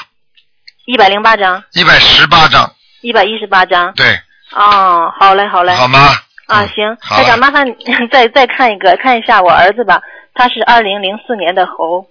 [0.86, 3.94] 一百零八张，一百十八张，一百一十八张。
[3.94, 4.20] 对，
[4.56, 5.74] 哦，好嘞，好嘞。
[5.76, 6.00] 好吗？
[6.48, 7.66] 啊，嗯行，好了台长，麻烦
[8.12, 10.02] 再再看一个，看一下我儿子吧，
[10.34, 12.06] 他是二零零四年的猴。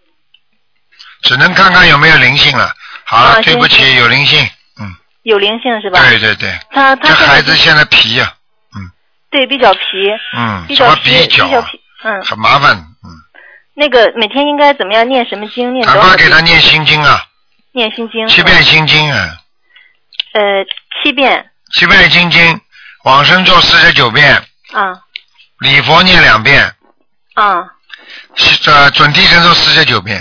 [1.22, 2.72] 只能看看有没有灵性了。
[3.04, 4.40] 好了，啊对不起，有灵性，
[4.80, 6.00] 嗯，有灵性是吧？
[6.00, 8.32] 对对对，他他现在孩子现在皮呀、
[8.74, 8.90] 嗯
[9.30, 9.80] 对比较皮，
[10.36, 13.08] 嗯，比较皮，比较皮，嗯，很麻烦，嗯，
[13.74, 15.72] 那个每天应该怎么样念什么经？
[15.72, 16.18] 念赶多少遍？
[16.18, 17.22] 快给他念心经啊，
[17.72, 18.26] 念心经。
[18.28, 19.36] 七遍心经啊，
[20.34, 20.42] 呃，
[21.02, 22.60] 七遍七遍心经，
[23.04, 24.34] 往生咒四十九遍，
[24.72, 25.00] 啊。
[25.58, 26.60] 礼佛念两遍，
[27.34, 27.64] 啊，
[28.34, 30.20] 是呃准提神咒四十九遍，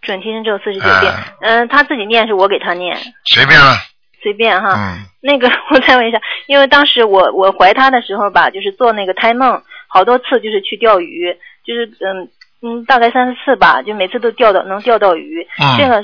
[0.00, 1.12] 准提神咒四十九遍。
[1.12, 1.24] 啊。
[1.42, 3.76] 嗯、他自己念是我给他念，随便了，
[4.22, 4.72] 随便哈。
[4.74, 12.28] 嗯，那个， 我再问一下，因为当时我我怀他的时候吧，就是做那个胎梦，好多次就是去钓鱼，就是嗯
[12.62, 15.46] 嗯，大概三四次吧，就每次都钓到能钓到鱼。
[15.58, 15.76] 嗯。
[15.78, 16.02] 这个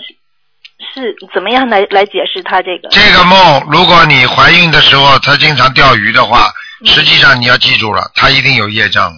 [0.80, 2.88] 是是怎么样来来解释他这个？
[2.90, 6.86] 这个梦，如果你怀孕的时候他经常钓鱼的话，嗯。
[6.86, 9.12] 实际上你要记住了，他一定有业障。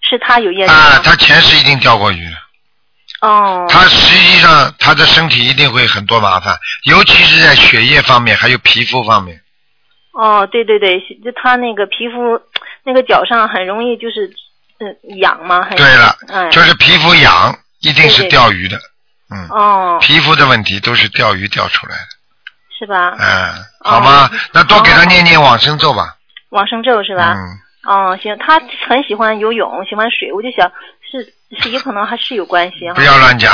[0.00, 0.74] 是他有业障。
[0.74, 1.00] 啊，吗？
[1.04, 2.26] 他前世一定钓过鱼，
[3.20, 9.40] 哦，他实际上他的身体一定会很多麻烦，尤其是在血液方面，还有皮肤方面。
[10.12, 12.40] 哦，对对对，就他那个皮肤
[12.84, 14.32] 那个脚上很容易就是
[14.80, 18.80] 嗯痒嘛，很对了，哎，就是皮肤痒，一定是钓鱼的，
[19.30, 22.04] 嗯，哦，皮肤的问题都是钓鱼钓出来的，
[22.78, 23.14] 是吧？
[23.18, 24.30] 嗯，哦好吗？
[24.52, 26.16] 那多给他念念往生咒吧，
[26.50, 27.34] 往生咒是吧？
[27.36, 27.58] 嗯，
[27.92, 30.70] 哦，行，他很喜欢游泳，喜欢水，我就想
[31.10, 33.02] 是是有可能还是有关系哈不。
[33.02, 33.52] 要乱讲，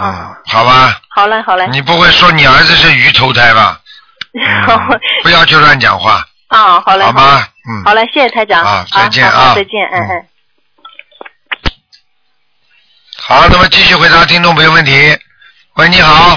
[0.00, 1.00] 嗯啊，好吧？
[1.08, 1.68] 好嘞，好嘞。
[1.70, 3.80] 你不会说你儿子是鱼投胎吧？
[4.32, 7.48] 嗯 不要去乱讲话，啊，好嘞，好吧？
[7.68, 8.64] 嗯，好嘞，谢谢台长。
[8.64, 10.26] 好再见啊再见，嗯嗯嗯。
[13.30, 14.90] 好，那么继续回答听众朋友问题。
[15.76, 16.36] 喂，你好，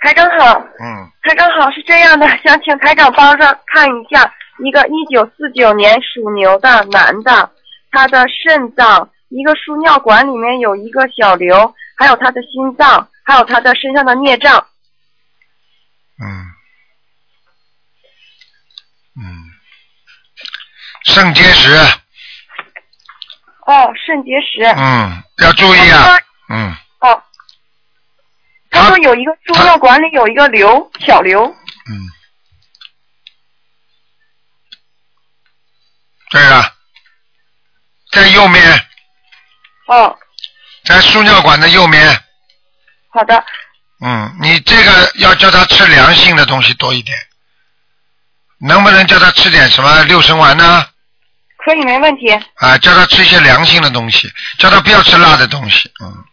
[0.00, 4.30] 台长好，嗯，台长好，是这样的， 想请台长帮着看一下
[4.62, 7.50] 一个一九四九年属牛的男的，
[7.90, 14.66] 他的肾脏一个输尿管里面有一个小瘤，还有他的心脏，还有他的身上的孽障。
[16.22, 16.28] 嗯，
[19.16, 19.48] 嗯，
[21.06, 21.70] 肾结石，
[23.82, 24.62] 哦，肾结石。
[24.76, 26.18] 嗯，要注意啊，
[26.48, 27.22] 嗯，哦。
[28.70, 31.44] 他说有一个输尿管里有一个瘤，小瘤。
[31.44, 31.92] 嗯，
[36.30, 36.72] 对了，
[38.12, 38.86] 在右面，
[39.88, 40.16] 哦，
[40.84, 42.18] 在输尿管的右面，
[43.10, 43.44] 好的，
[44.00, 47.18] 嗯，你这个要叫他吃凉性的东西多一点，
[48.58, 50.86] 能不能叫他吃点什么六神丸呢？
[51.64, 52.30] 可以没问题。
[52.56, 56.24] 啊，叫他吃一些凉性的东西，叫他不要吃辣的东西，嗯。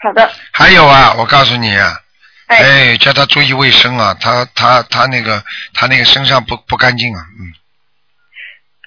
[0.00, 0.30] 好的。
[0.52, 2.00] 还有啊，我告诉你啊，
[2.46, 2.58] 哎
[2.92, 7.20] 哎，叫他注意卫生啊，他他他那个他那个身上不不干净啊，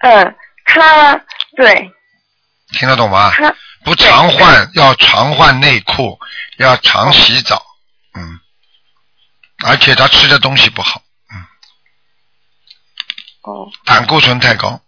[0.03, 1.21] 嗯，嗯，他
[1.57, 1.91] 对
[2.73, 3.31] 听得懂吗？
[3.35, 6.17] 他不常换，要常换内裤，
[6.57, 7.61] 要常洗澡，
[8.13, 8.39] 嗯，
[9.65, 11.01] 而且他吃的东西不好，
[11.33, 11.45] 嗯
[13.41, 14.79] 哦胆固醇太高，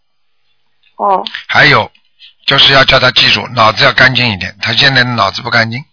[0.97, 1.91] 哦还有
[2.45, 5.83] 就是要叫他记住，脑子要干净一点，他现在的脑子不干净，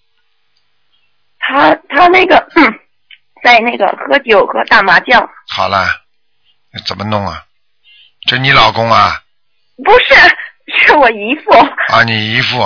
[1.39, 2.75] 他他那个嗯
[3.43, 5.87] 在那个喝酒和打麻将，好了，
[6.87, 7.45] 怎么弄啊？
[8.27, 9.23] 就你老公啊，
[9.85, 10.15] 不是
[10.87, 11.51] 是我姨父。
[11.89, 12.59] 啊，你姨父，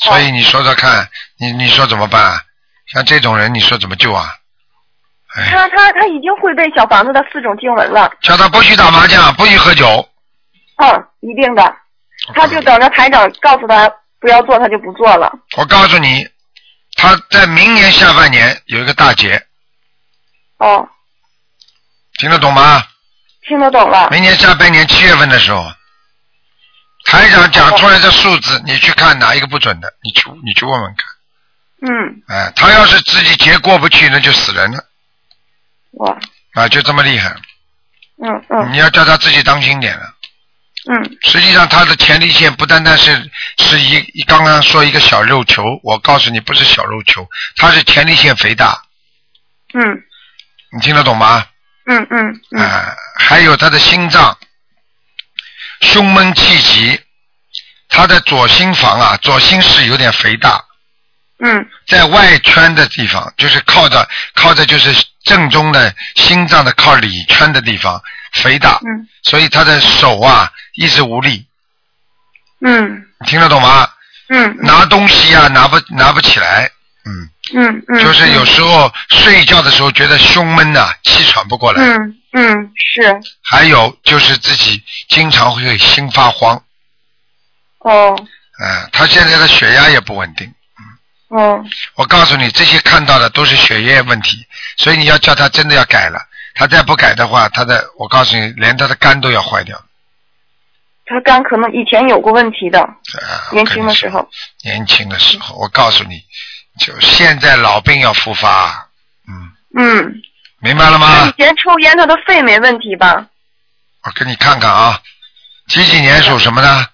[0.00, 2.42] 所以你说说看，你你说怎么办啊？
[2.92, 4.34] 像这种人，你说怎么救啊？
[5.36, 8.10] 哎，他他他已经会背小房子的四种经文了。
[8.22, 10.08] 叫他不许打麻将，不许喝酒。
[10.78, 11.76] 嗯，一定的。
[12.34, 13.88] 他就等着台长告诉他
[14.20, 15.32] 不要做，他就不做了。
[15.56, 16.26] 我告诉你，
[16.96, 19.46] 他在明年下半年有一个大劫，
[20.58, 20.88] 哦，
[22.18, 22.82] 听得懂吗？
[23.46, 24.10] 听得懂了。
[24.10, 25.64] 明年下半年七月份的时候，
[27.06, 31.06] 台长讲出来的数字，你去看哪一个不准的，你去你去问问看。
[31.80, 34.84] 嗯，哎，他要是自己劫过不去，那就死人了
[35.92, 36.18] 哇，
[36.54, 37.34] 啊，就这么厉害。
[38.20, 40.12] 嗯嗯你要叫他自己当心点了。
[40.90, 41.18] 嗯。
[41.22, 48.82] 实际上，他的前列腺不单单是是一一刚刚说一个小肉球，我告诉你不是小肉球，它是前列腺肥大，
[49.74, 50.02] 嗯。
[50.70, 51.46] 你听得懂吗？
[51.86, 52.62] 嗯嗯嗯。
[52.62, 54.36] 啊、还有他的心脏，
[55.80, 57.00] 胸闷气急，
[57.88, 60.62] 他的左心房啊，左心室有点肥大，
[61.42, 61.66] 嗯。
[61.86, 69.08] 在外圈的地方，就是靠着靠着就是正中的心脏的靠里圈的地方肥大，嗯。
[69.22, 71.44] 所以他的手啊一直无力，
[72.64, 73.04] 嗯。
[73.20, 73.88] 你听得懂吗？
[74.28, 76.70] 嗯拿东西啊拿不拿不起来，
[77.04, 83.20] 嗯，嗯嗯，就是有时候睡觉的时候觉得胸闷呐、气喘不过来，嗯嗯是。
[83.42, 86.62] 还有就是自己经常会心发慌，
[87.80, 88.16] 哦。
[88.60, 90.52] 嗯、他现在的血压也不稳定。
[91.30, 91.64] 哦。
[91.96, 96.20] 我告诉你，这些看到的都是血液问题，所以你要叫他真的要改了。
[96.54, 99.82] 他再不改的话，他的我告诉你，连他的肝都要坏掉。
[101.08, 102.94] 他肝可能以前有过问题的，啊
[103.52, 104.28] 年轻的时候。
[104.62, 106.22] 年轻的时候，我告诉你，
[106.78, 108.90] 就现在老病要复发，
[109.26, 110.22] 嗯，嗯，
[110.60, 111.42] 明白了吗以？
[111.42, 113.26] 前抽烟，他的肺没问题吧？
[114.02, 115.00] 我给你看看啊，
[115.68, 116.90] 几几年属什么的？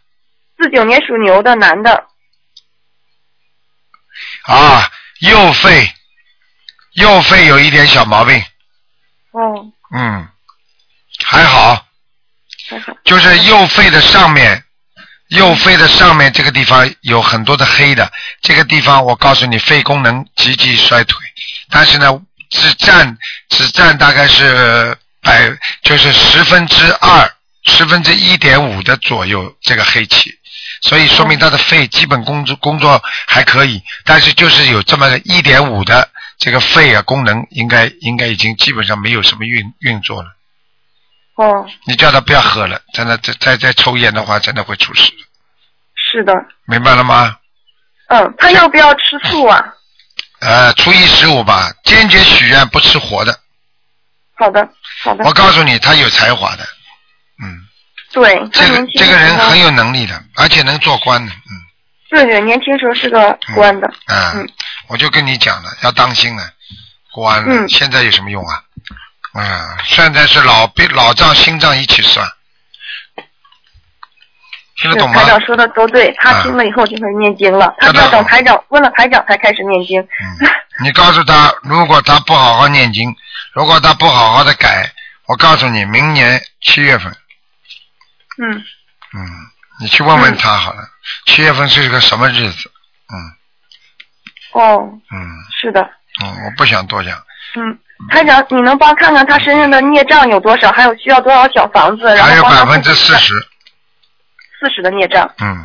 [0.58, 2.06] 四九年属牛的男的，
[4.44, 5.92] 啊，右肺，
[6.92, 8.40] 右肺有一点小毛病，
[9.32, 10.28] 哦，嗯，
[11.24, 11.83] 还好，还好，
[13.04, 14.64] 就是右肺的上面，
[15.28, 18.10] 右肺的上面这个地方有很多的黑的，
[18.42, 21.18] 这个地方我告诉你，肺功能急剧衰退，
[21.70, 23.16] 但是呢，只占
[23.48, 27.30] 只占大概是百，就是十分之二、
[27.64, 30.30] 十分之一点五的左右这个黑气，
[30.82, 40.28] 所以说明他的肺基本工作工作还可以，但是就是有这么个一点五的这个肺啊功能，应该应该已经基本上没有什么运运作了。
[41.36, 45.12] 哦，你叫他不要喝了，真的再再再抽烟的话，真的会出事，
[45.94, 46.32] 是的，
[46.66, 47.36] 明白了吗？
[48.08, 49.64] 嗯，他要不要吃素啊？
[50.40, 53.38] 呃，初一十五吧，坚决许愿不吃活的。
[54.34, 54.68] 好的，
[55.02, 55.24] 好的。
[55.24, 56.64] 我，告诉你，他有才华的，
[57.42, 57.60] 嗯，
[58.12, 61.64] 对，这个这个人很有能力的，而且能做官的，嗯。
[62.10, 64.48] 对对，年轻时候是个官的，啊，嗯。
[64.88, 66.42] 我就跟你讲了，要当心了，
[67.12, 67.68] 官了，嗯。
[67.68, 68.62] 现在有什么用啊？
[69.34, 72.24] 啊，现在是老病老账新账一起算，
[74.76, 75.22] 听得懂吗？
[75.22, 75.30] 台？
[75.30, 77.74] 长说的都对，他啊听了以后就会念经了。
[77.78, 80.00] 他要等台长问了台长才开始念经。
[80.00, 80.50] 嗯，
[80.84, 83.14] 你告诉他，如果他不好好念经，
[83.54, 84.92] 如果他不好好的改，
[85.26, 87.10] 我告诉你，明年七月份，
[88.38, 89.20] 嗯，嗯，
[89.80, 90.88] 你去问问他好了，
[91.26, 92.70] 七月份是个什么日子？
[93.12, 94.60] 嗯。
[94.60, 95.44] 哦，嗯。
[95.60, 95.80] 是的，
[96.22, 97.16] 嗯，我不想多讲，
[97.56, 97.78] 嗯，
[98.10, 102.04] 台长，你能帮看看他身上的孽障有多少，还有需要多少小房子？
[102.14, 103.34] 然还有百分之四十，
[104.60, 105.30] 四十的孽障。
[105.40, 105.64] 嗯，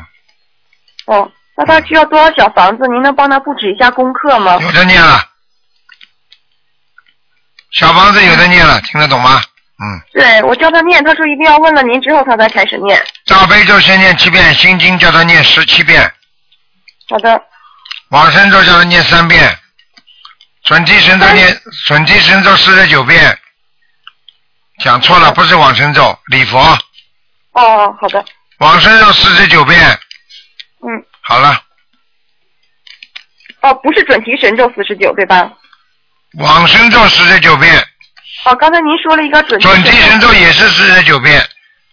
[1.06, 2.88] 哦，那他需要多少小房子？
[2.88, 4.58] 您能帮他布置一下功课吗？
[4.62, 5.22] 有的念了，
[7.72, 9.42] 小房子有的念了，听得懂吗？
[9.82, 13.02] 嗯，对，我叫他念，他说一定要问了您之后他才开始念。
[13.26, 16.02] 大悲咒先念七遍，心经叫他念十七遍，
[17.10, 17.42] 好的，
[18.10, 19.58] 往生咒叫他念三遍，
[20.64, 23.38] 准提神咒念准提神咒四十九遍，
[24.84, 26.60] 讲错了，不是往生咒，礼佛，
[27.54, 28.24] 哦，好的，
[28.60, 29.80] 往生咒四十九遍，
[30.86, 31.64] 嗯，好了，
[33.62, 35.52] 哦，不是准提神咒四十九对吧？
[36.38, 37.76] 往生咒四十九遍，
[38.46, 41.42] 哦，刚才您说了一个准提准提神咒也是四十九遍，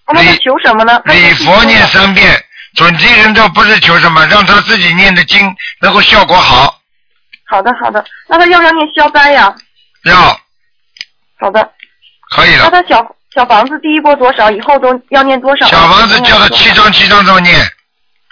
[0.06, 1.00] 哦那他求什么呢？
[1.06, 6.78] 礼佛念三遍，准提神咒不是求什么，让他自己念的经能够效果好，
[7.46, 9.54] 好的，好的，那他要不要念消灾呀？
[10.04, 10.16] 要
[11.38, 11.72] 好的，
[12.30, 12.64] 可以了。
[12.64, 14.50] 那他小小房子第一波多少？
[14.50, 15.66] 以后都要念多少？
[15.66, 17.60] 小房子叫他七张七张这么念，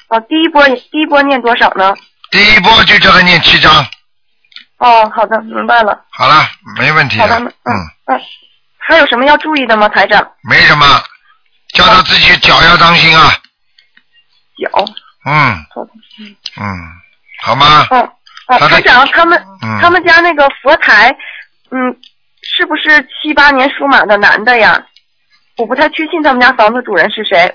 [0.08, 1.94] 哦，第一波第一波念多少呢？
[2.30, 3.86] 第一波就叫他念七张，
[4.78, 6.04] 哦，好的，明白了。
[6.10, 6.46] 好了，
[6.78, 7.74] 没问题好的，嗯嗯，
[8.06, 8.20] 嗯，
[8.78, 10.32] 还有什么要注意的吗，台长？
[10.42, 10.86] 没什么，
[11.72, 13.32] 叫他自己脚要当心啊，
[14.58, 14.84] 脚，
[15.26, 15.66] 嗯
[16.60, 16.92] 嗯，
[17.42, 17.86] 好吗？
[17.90, 18.10] 嗯，
[18.46, 21.10] 哦，他的台长，他们嗯他们家那个佛台，
[21.70, 21.96] 嗯，
[22.42, 24.84] 是不是七八年属马的男的呀？
[25.56, 27.54] 我不太确信他们家房子主人是谁。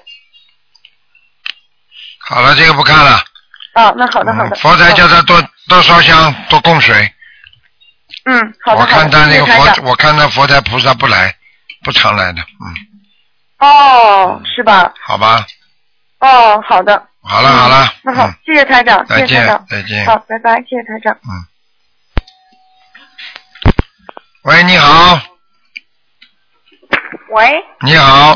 [2.19, 3.23] 好了，这个不看了。
[3.73, 4.55] 啊，那好的好的。
[4.55, 6.95] 嗯佛台叫他多多烧香，多供水。
[8.25, 8.85] 嗯，好的我。
[8.85, 11.35] 看他那个佛，我看他佛台菩萨不来，
[11.83, 14.93] 不常来的，嗯，哦，是吧？
[15.01, 15.45] 好吧，
[16.19, 17.08] 哦，好的。
[17.29, 19.65] 好了好了，那好嗯，，谢谢台长，谢再见谢台长。
[19.69, 20.05] 再见。
[20.07, 21.13] 好，拜拜，谢谢台长。
[21.13, 21.29] 嗯。
[24.45, 25.19] 喂，你好，
[27.29, 28.31] 喂，你好，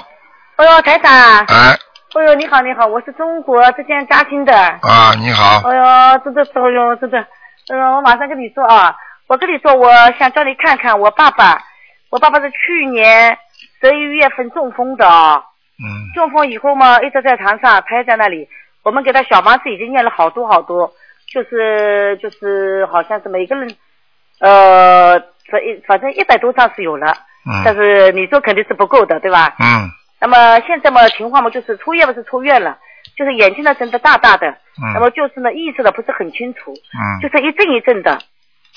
[0.58, 1.12] 哎呦，台长，
[1.48, 1.76] 哎。
[2.16, 4.56] 哎呦，你好，你好，我是中国浙江嘉兴的。
[4.56, 11.60] 啊，你好，哎呦，真的是，哎呦，真的，哎呦，我马上跟你说啊，我跟你说，我想叫你看看我爸爸，
[12.12, 13.36] 我爸爸是去年
[13.82, 15.42] 十一月份中风的啊，
[15.84, 16.14] 嗯。
[16.14, 18.48] 中风以后嘛，一直在床上瘫在那里，
[18.84, 20.92] 我们给他小房子已经念了好多好多，
[21.28, 23.76] 就是就是好像是每个人，
[24.40, 25.20] 呃，
[25.50, 27.14] 反反正一百多张是有了，
[27.64, 29.56] 但嗯是你说肯定是不够的，对吧？
[29.60, 32.78] 嗯那么现在嘛情况嘛就是出院不是出院了，
[33.18, 34.58] 就是眼睛呢睁得大大的，
[34.94, 38.18] 那嗯么就是呢意识的不是很清楚，嗯就是一阵一阵的，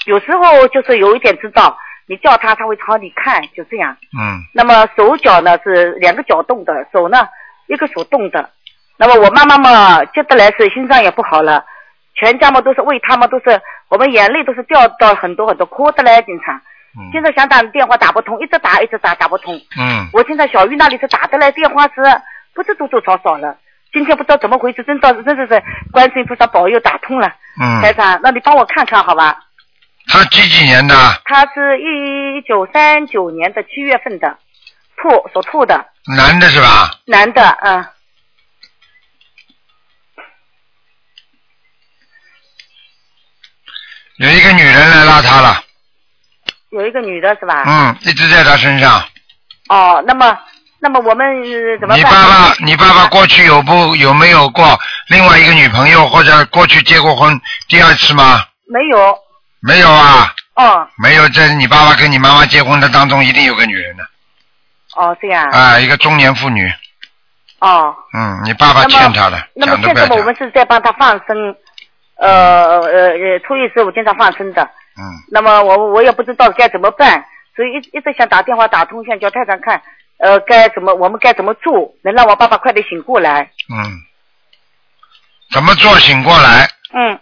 [0.06, 3.96] 有时候就是有一点知道，你叫他他会朝你看，就这样。
[4.18, 7.28] 嗯那么手脚呢是两个脚动的，手呢
[7.68, 8.50] 一个手动的。
[8.96, 11.64] 那么我妈妈嘛接得来是心脏也不好了，
[12.14, 16.54] 全家嘛都是为他们都是我们眼泪都是掉到很多很多，哭得来经常。
[16.98, 19.54] 嗯现在想打电话打不通，一直打一直打打不通。
[19.78, 22.00] 嗯我现在小玉那里是打得来电话是
[22.54, 23.54] 不是多多少少了，
[23.92, 27.28] 今天不知道怎么回事，真的真的是观世音菩萨保佑打通了。
[27.82, 29.38] 台嗯，长，那你帮我看看好吧？
[30.08, 30.94] 他几几年的？
[31.24, 34.38] 他是一九三九年的七月份的，
[34.96, 35.84] 兔属兔的，
[36.16, 36.90] 男的是吧？
[37.06, 37.84] 男的，嗯，
[44.18, 45.62] 有一个女人来拉他了，
[46.70, 47.64] 有一个女的是吧？
[47.66, 49.02] 嗯，一直在他身上。
[49.68, 50.38] 哦，那么
[50.78, 51.98] 那么我们呃怎么办？
[51.98, 58.42] 你爸爸，你爸爸过去有不有没有过另外一个女朋友，或者过去结过婚第二次吗？
[58.68, 59.18] 没有，
[59.60, 61.28] 没有啊，哦没有。
[61.28, 64.04] 在你爸爸跟你妈妈结婚的当中，一定有个女人的
[64.94, 66.72] 哦这样，啊，一个中年妇女。
[67.58, 70.34] 哦，嗯，你爸爸欠他的，那么现在我们。
[70.36, 71.56] 是在帮他放生，
[72.16, 79.82] 呃呃呃初一十五经常放生的，嗯，那么我我也不知道该怎么办，所以一一直想打电话打通，想叫太太看，
[80.18, 83.50] 呃，该怎么我们该怎么做，能让我爸爸快点醒过来。
[83.68, 84.00] 嗯，
[85.52, 86.68] 怎么做醒过来？
[86.94, 87.18] 嗯，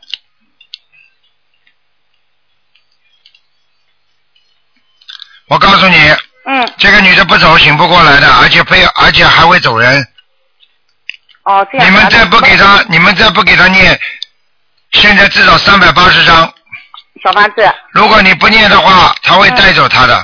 [5.48, 5.96] 我告诉你，
[6.44, 10.06] 嗯，这个女的不走，醒不过来的，而且非而且还会走人。
[11.42, 11.86] 哦，这样。
[11.86, 13.98] 你们再不给她，你们再不给她念，
[14.94, 16.52] 现在至少三百八十张。
[17.22, 20.16] 小房子，如果你不念的话，他会带走他的。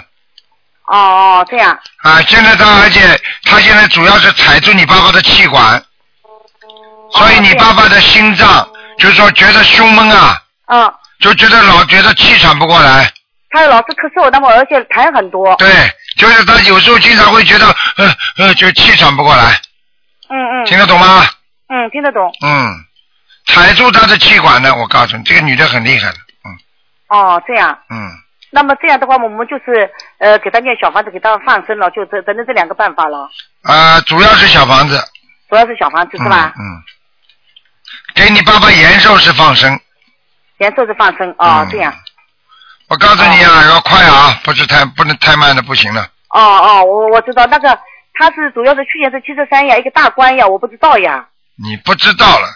[0.86, 1.70] 哦哦，这样，
[2.02, 3.00] 啊，现在他而且
[3.44, 5.82] 他现在主要是踩住你爸爸的气管，
[7.12, 8.68] 所以你爸爸的心脏
[8.98, 13.10] 就是说觉得胸闷啊，嗯，就觉得老觉得气喘不过来。
[13.50, 15.54] 他老是咳嗽，那么而且痰很多。
[15.56, 15.68] 对，
[16.16, 17.66] 就是他有时候经常会觉得，
[17.96, 19.60] 呃呃，就气喘不过来，
[20.28, 20.66] 嗯嗯。
[20.66, 21.24] 听得懂吗？
[21.68, 22.32] 嗯，听得懂。
[22.44, 22.74] 嗯，
[23.50, 26.18] 踩住他的气管呢，我告诉你，这个女的很厉害的，
[27.08, 27.76] 哦，这样。
[27.90, 28.08] 嗯，
[28.50, 33.28] 那么这样的话，我们就是呃给他念小房子，给他放生了，就这只能这两个办法了。
[33.62, 35.02] 啊、主要是小房子，
[35.48, 36.54] 主要是小房子是吧？
[36.58, 36.82] 嗯，嗯
[38.14, 39.78] 给你爸爸延寿是放生，
[40.58, 41.92] 延寿是放生哦，嗯这样。
[42.88, 46.02] 我告诉你啊，要快啊，不是太不能太慢的不行了。
[46.30, 47.78] 哦哦，我我知道那个
[48.14, 51.26] 他是主要是去年是七十三呀，一个大关呀，我不知道呀。
[51.56, 52.48] 你不知道了，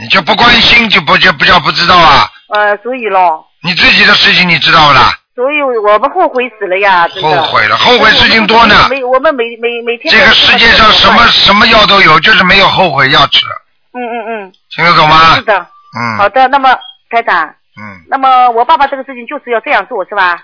[0.00, 2.28] 你就不关心就不就不叫不知道啊？
[2.54, 5.12] 呃，所以咯，你自己的事情你知道不啦？
[5.34, 7.42] 所以我们后悔死了呀，真的。
[7.42, 8.86] 后悔了，后悔事情多呢。
[8.90, 10.12] 每我们每每每天。
[10.12, 13.46] 这个世界上什么什么药都有，就是没有后悔药吃，
[13.94, 14.52] 嗯嗯嗯。
[14.74, 15.34] 听得懂吗？
[15.36, 15.58] 是的。
[15.58, 16.18] 嗯。
[16.18, 16.70] 好的，那么
[17.10, 17.46] 台长。
[17.46, 18.04] 嗯。
[18.10, 20.38] 那么我爸爸这个事情就是要这样做，是吧？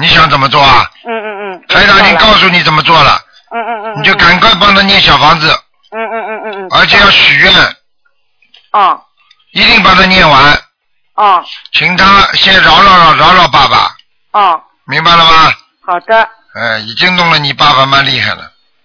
[0.00, 0.86] 你想怎么做啊？
[1.06, 1.64] 嗯嗯嗯。
[1.68, 3.18] 台长已经告诉你怎么做了，
[3.52, 4.00] 嗯嗯嗯。
[4.00, 5.50] 你就赶快帮他念小房子，
[5.92, 6.68] 嗯嗯嗯嗯嗯。
[6.70, 7.52] 而且要许愿，
[8.72, 9.00] 哦
[9.52, 10.52] 一定把它念完，
[11.14, 12.04] 哦请他
[12.34, 13.96] 先饶饶饶饶饶爸爸，
[14.32, 15.52] 哦，明白了吗？
[15.84, 16.28] 好的。
[16.54, 18.42] 哎，已经弄了你爸爸蛮厉害了，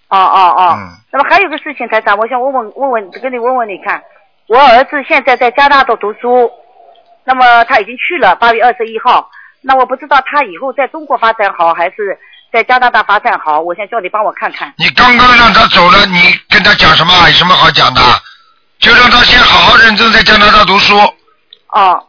[0.08, 0.74] 哦哦哦。
[0.76, 0.96] 嗯。
[1.12, 4.02] 那么还有个事情，台长，我想问问问问，跟你问问你看，
[4.48, 6.50] 我儿子现在在加拿大读书，
[7.24, 9.28] 那么他已经去了，八月二十一号。
[9.62, 12.18] 那我不知道他以后在中国发展好，还是
[12.52, 13.60] 在加拿大发展好？
[13.60, 14.72] 我想叫你帮我看看。
[14.76, 17.12] 你刚刚让他走了，你跟他讲什么？
[17.28, 18.00] 有什么好讲的？
[18.78, 20.98] 就让他先好好认真在加拿大读书，
[21.68, 22.06] 哦。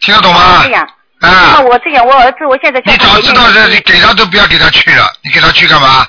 [0.00, 0.62] 听得懂吗？
[0.64, 0.84] 这样。
[1.20, 1.56] 啊。
[1.56, 6.06] 那我这样，我儿子我现在你早知道这，你给他都不要给他去了，你给他去干嘛？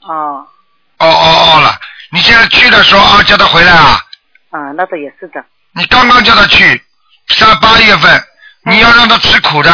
[0.00, 0.46] 哦。
[0.98, 1.74] 哦哦哦了，
[2.10, 4.00] 你现在去的时候啊，叫他回来啊。
[4.50, 5.44] 啊，那倒也是的。
[5.74, 6.80] 你刚刚叫他去，
[7.28, 8.24] 上八月份，
[8.66, 9.70] 你要让他吃苦的，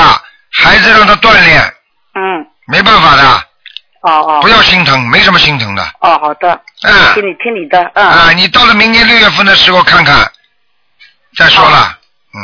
[0.53, 1.75] 孩子让他锻炼，
[2.15, 2.47] 嗯。
[2.67, 3.48] 没办法的。
[4.03, 4.41] 哦哦。
[4.43, 5.83] 不要心疼，没什么心疼的。
[6.01, 6.61] 哦，好的。
[6.87, 7.15] 嗯。
[7.15, 8.07] 听你听你的，嗯。
[8.07, 10.17] 啊，你到了明年六月份的时候看看，
[11.37, 11.99] 再说了。
[12.35, 12.39] 嗯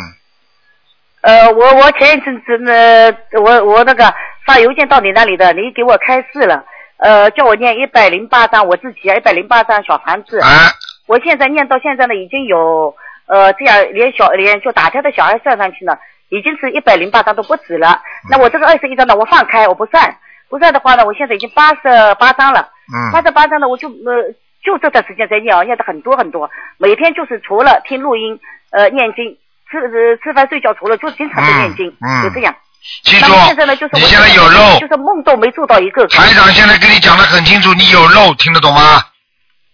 [1.22, 4.12] 呃，我我前一阵子呢，我我那个
[4.44, 6.62] 发邮件到你那里的，你给我开示了，
[6.98, 10.38] 呃，叫我念一百零八章，我自己啊一百零八章小房子。
[10.40, 10.70] 啊。
[11.06, 12.94] 我现在念到现在呢，已经有
[13.26, 15.96] 呃这样连小连就打胎的小孩算上去呢，
[16.28, 18.02] 已经是一百零八章都不止了。
[18.28, 20.14] 那我这个二十一章呢，我放开我不算，
[20.54, 22.68] 不在的话呢，我现在已经八十八章了。
[22.94, 24.30] 嗯八十八章呢，我就呃
[24.64, 26.48] 就这段时间在念啊，念的很多很多，
[26.78, 28.38] 每天就是除了听录音
[28.70, 29.36] 呃念经。
[29.68, 32.54] 吃呃吃饭睡觉除了就经常在念经，嗯就这样。
[33.02, 36.06] 记住那么现在呢，就是我你现在有肉就是梦都没做到一个。
[36.06, 39.02] 台长现在跟你讲的很清楚，你有肉，听得懂吗？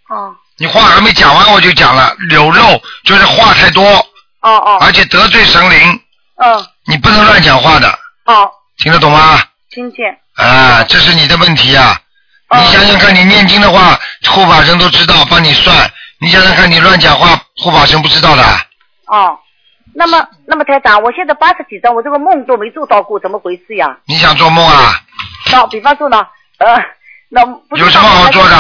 [0.09, 0.35] 哦。
[0.57, 2.62] 你话还没讲完我就讲了，有肉
[3.05, 3.85] 就是话太多。
[3.85, 4.78] 哦哦。
[4.81, 6.01] 而且得罪神灵，
[6.37, 6.64] 嗯。
[6.87, 7.89] 你不能乱讲话的，
[8.26, 8.49] 哦。
[8.78, 9.41] 听得懂吗？
[9.71, 10.18] 听见。
[10.37, 12.01] 啊，这是你的问题啊！
[12.49, 13.99] 哦你想想看，你念经的话，
[14.29, 15.91] 护法神都知道，帮你算。
[16.21, 18.43] 你想想看，你乱讲话，护法神不知道的。
[19.07, 19.39] 哦。
[19.93, 23.97] 那么，那么台长，我现在八十几张，我这个梦都没做到过，怎么回事呀？
[24.07, 24.95] 你想做梦啊？
[25.51, 26.25] 那比方说呢，
[26.59, 26.77] 呃，
[27.29, 27.43] 那
[27.77, 28.57] 有什么好做的？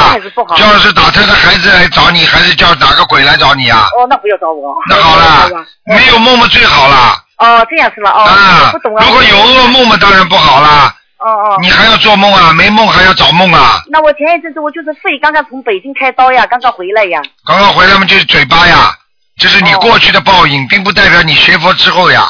[0.56, 3.88] 叫是打胎的孩子来找你，还是叫哪个鬼来找你啊？
[3.96, 4.76] 哦，那不要找我。
[4.88, 7.16] 那好了，没有梦嘛最好了。
[7.38, 8.10] 哦，这样是吧？
[8.10, 9.04] 哦，啊不懂啊。
[9.06, 10.94] 如果有噩梦嘛，当然不好啦。
[11.20, 11.58] 哦哦。
[11.60, 12.52] 你还要做梦啊？
[12.52, 13.82] 没梦还要找梦啊？
[13.90, 17.20] 那我前一阵子我就是肺刚刚从北京开刀呀，刚刚回来呀。
[17.44, 18.94] 刚刚回来嘛，就是嘴巴呀，
[19.36, 22.26] 这是你过去的报应，并不代表你学佛之后呀。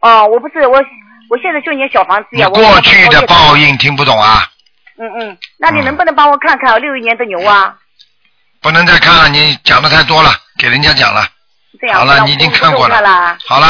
[0.00, 0.78] 哦，我不是我，
[1.30, 2.48] 我现在就念小房子你呀。
[2.48, 3.56] 我过去的报。
[3.56, 4.48] 应听不懂啊？
[4.98, 7.74] 嗯嗯，那你能不能帮我看看六一年的牛啊？
[8.60, 11.26] 不能再看了，你讲的太多了，给人家讲了。
[11.80, 11.98] 这样。
[11.98, 13.36] 好了，你已经看过了了。
[13.46, 13.66] 好了，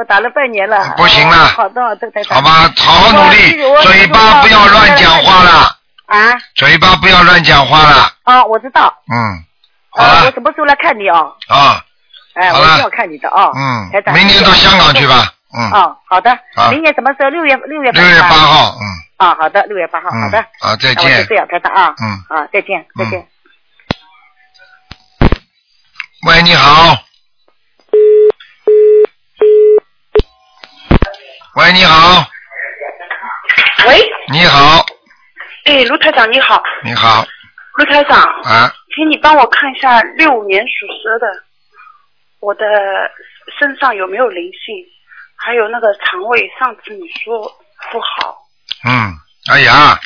[0.00, 0.94] 我打了半年了。
[0.96, 2.36] 不行了哦好的，好的，台长。
[2.36, 5.76] 好吧，好好努力，嘴巴不要乱讲话了，
[6.06, 6.16] 啊。
[6.54, 8.10] 嘴巴不要乱讲话了。
[8.22, 8.90] 啊，我知道。
[9.12, 9.44] 嗯，
[9.90, 11.36] 好了，我什么时候来看你哦？
[11.48, 11.84] 啊，
[12.32, 13.50] 哎，我一定要看你的啊。
[13.54, 15.34] 嗯明年到香港去吧。
[15.54, 16.30] 嗯，哦，好的。
[16.56, 17.28] 好明年什么时候？
[17.28, 18.02] 六月六月份。
[18.02, 18.28] 六月八。
[18.28, 18.82] 号，嗯
[19.18, 20.38] 啊，好的，六月八号，好的。
[20.60, 21.34] 啊，再那我就见这。
[21.34, 21.94] 样，台长啊。
[22.00, 22.38] 嗯。
[22.38, 23.26] 啊，再见，再见。
[26.26, 27.09] 喂，你好。
[31.54, 32.24] 喂，你好，
[33.86, 34.86] 喂，你好，
[35.64, 37.26] 哎，卢台长你好，你好，
[37.74, 41.26] 卢台长，啊，请你帮我看一下六五年属蛇的，
[42.38, 42.64] 我的
[43.58, 44.86] 身上有没有灵性，
[45.36, 47.40] 还有那个肠胃，上次你说
[47.90, 48.38] 不好，
[48.84, 49.12] 嗯，
[49.50, 49.98] 哎呀，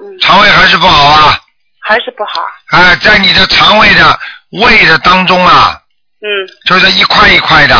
[0.00, 1.38] 嗯，肠胃还是不好啊，
[1.80, 2.40] 还是不好，
[2.70, 4.18] 哎，在你的肠胃的
[4.52, 5.78] 胃的当中啊，
[6.22, 6.48] 嗯。
[6.64, 7.74] 就是一块一块的，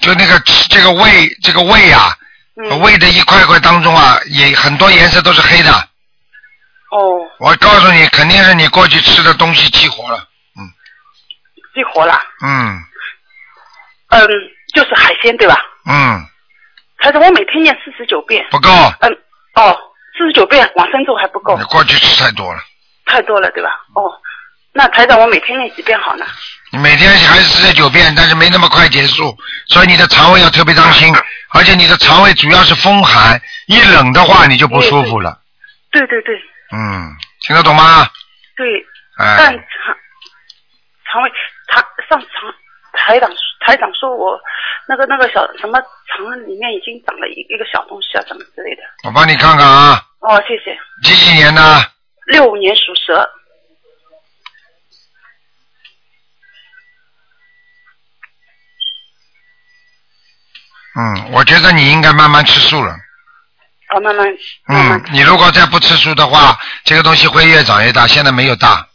[0.00, 0.38] 就那个
[0.70, 2.16] 这个胃这个胃啊，
[2.56, 2.80] 嗯。
[2.80, 5.70] 胃的一块块当中啊，也很多颜色都是黑的。
[6.90, 10.18] 哦，我告诉你，肯定是你过去吃的东西激活了。
[10.58, 10.62] 嗯
[11.74, 12.18] 激活了。
[12.44, 12.78] 嗯
[14.08, 14.28] 嗯，
[14.72, 15.56] 就是海鲜对吧？
[15.84, 16.24] 嗯，
[16.98, 18.46] 台长，我每天念四十九遍。
[18.50, 18.70] 不够，
[19.00, 19.12] 嗯，
[19.54, 19.76] 哦，
[20.16, 22.60] 四十九遍往生咒还不够你，过去吃太多了。
[23.04, 23.70] 太多了对吧？
[23.94, 24.10] 哦，
[24.72, 26.24] 那台长，我每天念几遍好呢？
[26.72, 29.36] 你每天还是四十九遍，但是没那么快结束，
[29.68, 31.14] 所以你的肠胃要特别当心，
[31.54, 35.38] 而且你的肠胃主要是风寒，一冷的话你就不舒服了。
[35.92, 36.34] 对对对
[36.72, 38.08] 嗯，听得懂吗？
[38.56, 38.66] 对，
[39.16, 39.96] 但哎，肠
[41.12, 41.30] 肠胃
[41.70, 42.28] 肠上肠
[42.92, 43.30] 台长
[43.64, 44.38] 台长说我
[44.88, 48.82] 那个那个小什么肠里面已经长了一一个小东西啊，什么之类的。
[49.04, 50.76] 我帮你看看啊，哦，谢谢。
[51.02, 51.62] 几几年的？
[52.26, 53.26] 六五年属蛇。
[60.98, 62.96] 嗯，我觉得你应该慢慢吃素了。
[63.94, 64.26] 哦，慢慢
[64.66, 68.88] 慢慢嗯，你如果再不吃素的话，这个东西会越长越大，现在没有大，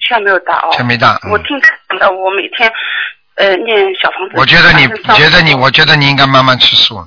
[0.00, 0.68] 现在没有大哦。
[0.72, 1.18] 现在没大。
[1.24, 1.60] 嗯我听
[2.00, 2.72] 的，我每天
[3.36, 4.34] 呃念小房子。
[4.36, 7.06] 我觉得你觉得你，我觉得你应该慢慢吃素。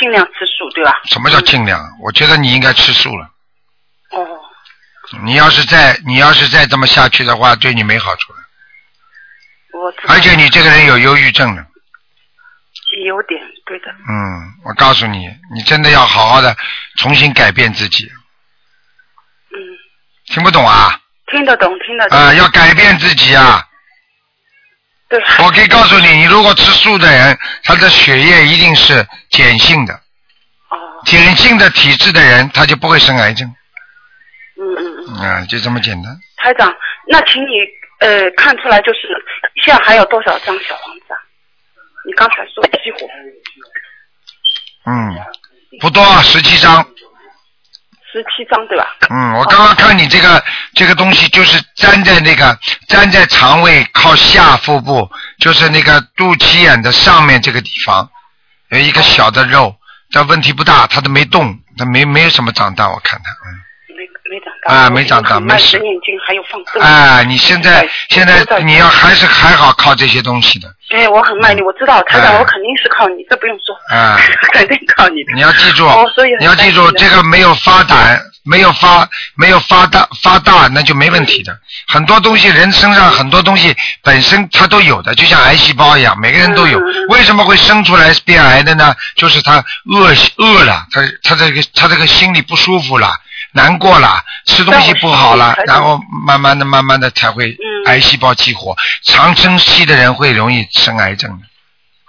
[0.00, 0.92] 尽量吃素，对吧？
[1.04, 1.80] 什么叫尽量？
[2.00, 3.28] 我觉得你应该吃素了。
[4.10, 4.26] 哦，
[5.24, 8.38] 你要是再你要是再这么下去的话，对你没好处了。
[9.74, 11.66] 我而且你这个人有忧郁症的，
[13.04, 13.90] 有点对的。
[14.08, 16.54] 嗯，我告诉你，你真的要好好的
[16.98, 18.04] 重新改变自己。
[19.50, 19.56] 嗯，
[20.26, 21.00] 听不懂啊？
[21.26, 22.18] 听得懂，听得懂。
[22.18, 23.62] 啊、要改变自己啊！
[25.08, 25.18] 对。
[25.44, 29.94] 我可以告诉你，你如果吃素的人，他的血液一定是碱性的。
[29.94, 30.76] 哦。
[31.06, 33.48] 碱性的体质的人，他就不会生癌症。
[34.56, 35.14] 嗯嗯嗯。
[35.20, 36.14] 啊、就这么简单。
[36.36, 36.72] 台长，
[37.08, 37.48] 那请你
[38.00, 39.08] 呃看出来，就是
[39.64, 41.18] 现在还有多少张小黄子啊？
[42.06, 43.08] 你刚才说激活
[44.86, 45.16] 嗯，
[45.80, 46.86] 不多，十七张。
[48.12, 48.86] 十七张对吧？
[49.10, 50.40] 嗯，我刚刚看你这个
[50.74, 52.56] 这个东西，就是粘在那个
[52.88, 55.10] 粘在肠胃靠下腹部，
[55.40, 58.08] 就是那个肚脐眼的上面这个地方，
[58.70, 59.74] 有一个小的肉，
[60.12, 63.60] 但问题不大，它都没动，它没没有什么长大，我看它，嗯。
[63.96, 64.74] 没没长大。
[64.74, 66.80] 啊没长大没事的念经还有放生。
[66.80, 74.16] 啊，你现在现在你要还是还好靠这些东西的，哎，我很卖力，我知道，台长，哎我肯定是靠你，这不用说，啊，
[74.52, 75.32] 肯定靠你的。
[75.34, 81.58] 你要记住哦，所以你要记住这个没有发展，没有发没有发大发大，那就没问题的。
[81.88, 86.78] 很多东西人身上很多东西本身它都有的，就像癌细胞一样，每个人都有。
[86.78, 88.94] 嗯为什么会生出来变癌的呢？
[89.14, 93.14] 就是他饿饿了，他他这个他这个心里不舒服了，
[93.54, 98.74] 难过了，吃东西不好了，然后慢慢的慢慢的才会嗯癌细胞激活。
[99.04, 101.46] 长生期的人会容易生癌症的，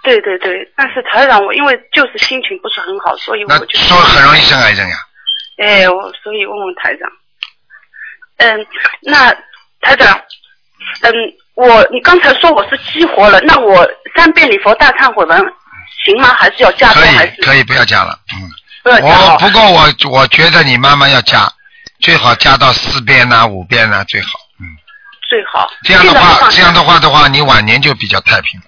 [0.02, 4.96] 对对对，但是台长，我因为就是心情不是很好，所以那我就说很容易生癌症呀。
[5.58, 7.08] 哎，我所以问问台长，
[8.38, 8.66] 嗯，
[9.02, 9.32] 那
[9.80, 10.20] 台长，
[11.02, 11.12] 嗯，
[11.54, 15.38] 我你刚才说我是激活了，那我三遍礼佛大忏悔文
[16.04, 16.34] 行吗？
[16.34, 18.50] 还是要加可以可以不要加了，嗯。
[18.92, 19.36] 我哦？
[19.38, 21.50] 不过我我觉得你慢慢要加，
[22.00, 24.30] 最好加到四遍呐、五遍呐、最好。
[24.60, 24.66] 嗯
[25.28, 28.66] 最好这样的话，这样的话的话，你晚年就比较太平了。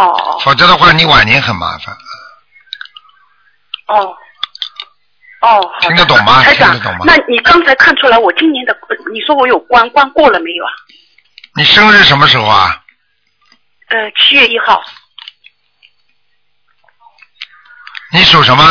[0.00, 1.94] 哦否则的话，你晚年很麻烦。
[3.88, 4.16] 哦
[5.42, 8.74] 哦，好听得懂吗台长听得懂吗，那你刚才看出来我今年的，
[9.12, 10.72] 你说我有关关过了没有啊？
[11.54, 12.80] 你生日什么时候啊？
[13.88, 14.82] 呃，七月一号，
[18.10, 18.64] 你属什么？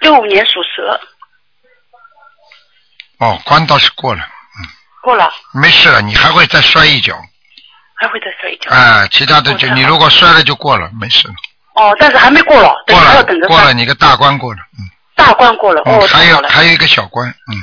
[0.00, 1.00] 六五年属蛇，
[3.18, 4.66] 哦，关倒是过了，嗯
[5.02, 7.14] 过了没事了，你还会再摔一跤。
[7.94, 8.70] 还会再摔一跤。
[8.70, 11.34] 啊，其他的就你如果摔了就过了，没事了。
[11.74, 17.56] 哦，但是还没过了，对，过了还要等着，过了，你个大关过了，嗯，大关过了，哦，嗯，还有还有一个小关，嗯，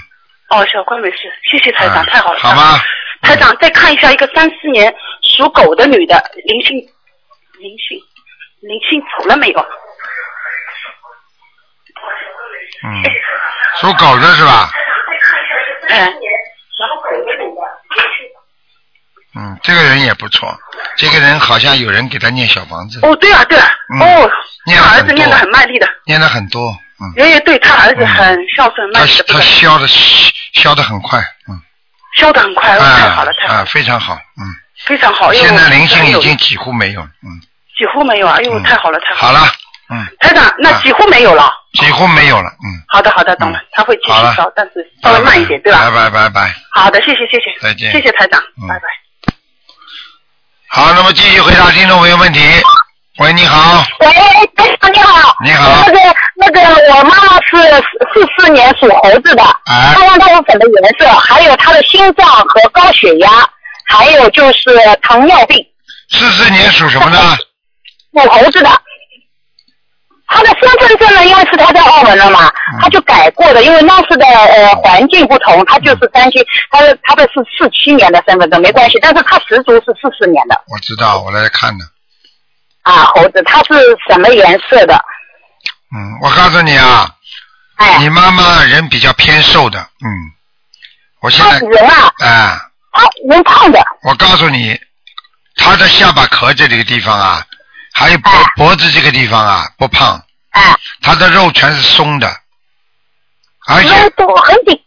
[0.49, 2.79] 哦，小关没事，谢谢台长，啊太好了，好吗？
[3.21, 6.77] 台长，再看一下一个三四年属狗的女的灵性，
[7.57, 7.99] 灵性，
[8.61, 9.65] 灵性走了没有？
[12.84, 13.03] 嗯，
[13.82, 14.70] 属狗的是吧？
[15.89, 16.12] 哎，
[19.36, 20.58] 嗯，这个人也不错，
[20.97, 24.01] 这个人好像有人给他念小房子，哦，对啊，对啊，嗯。
[24.01, 24.32] 哦，
[24.66, 31.62] 念了很多他儿子念得很卖力的，念了很多，嗯，爷爷对他儿子很孝顺，卖他力的不得了，他消的消的很快，嗯，
[32.16, 34.43] 消的很快，哦太好了，太好啊，了，非常好，嗯，
[34.86, 37.30] 非常好，现在我灵性已经几乎没有，嗯，
[37.78, 38.64] 几乎没有啊，哎呦，嗯。
[38.64, 39.51] 太好了，太好了，好了，
[39.89, 41.51] 嗯，台长，那几乎没有了。
[41.73, 45.79] 几乎没有了，嗯，好的，好的，懂了，他会继续烧，但是稍微慢一点，对吧？
[45.79, 46.55] 拜拜拜拜。
[46.71, 48.85] 好的，谢谢，谢谢，再见谢谢台长，嗯拜拜。
[50.69, 52.39] 好，那么继续回答听众朋友问题。
[53.19, 54.07] 喂，你好，喂，
[54.55, 55.35] 台长，你好。
[55.43, 55.99] 你好那个
[56.35, 56.59] 那个，
[56.93, 57.57] 我妈妈是
[58.13, 63.29] 四四年属猴子的，哎看看她有什么颜色，还有她的心脏和高血压，
[63.85, 64.69] 还有就是
[65.01, 65.57] 糖尿病，
[66.09, 67.17] 四四年属什么的？
[68.21, 68.69] 属猴子的。
[70.28, 72.51] 她的身份证呢，因为是他在澳门了嘛，
[72.82, 80.61] 他就改过的，因为那时的呃环境不同，他就是担心，他的他的是四七年的身份证没关系，但是他十足是四四年的。
[80.67, 81.86] 我知道，我来看的。
[82.84, 83.73] 啊猴子，它是
[84.09, 84.95] 什么颜色的？
[85.95, 87.09] 嗯，我告诉你啊，
[87.75, 90.07] 哎，你妈妈人比较偏瘦的，嗯，
[91.21, 92.57] 我现在人啊，哎，
[92.91, 94.78] 她人胖的，我告诉你，
[95.55, 97.45] 她的下巴壳这个地方啊，
[97.98, 100.22] 还有脖哎脖子这个地方啊不胖，
[100.52, 100.62] 哎，
[101.02, 102.32] 她的肉全是松的，
[103.68, 104.80] 而且都很紧。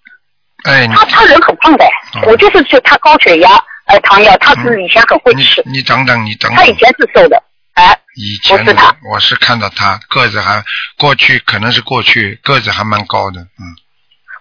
[0.64, 1.84] 哎，你他他人很胖的，
[2.14, 2.22] 嗯。
[2.26, 3.50] 我就是说他高血压，
[3.86, 7.42] 呃，糖尿，他是以前很会你吃，你等等，你等等，他以前是瘦的，
[7.74, 8.64] 哎，以前
[9.10, 10.62] 我是看到他个子还
[10.96, 13.74] 过去可能是过去个子还蛮高的，嗯。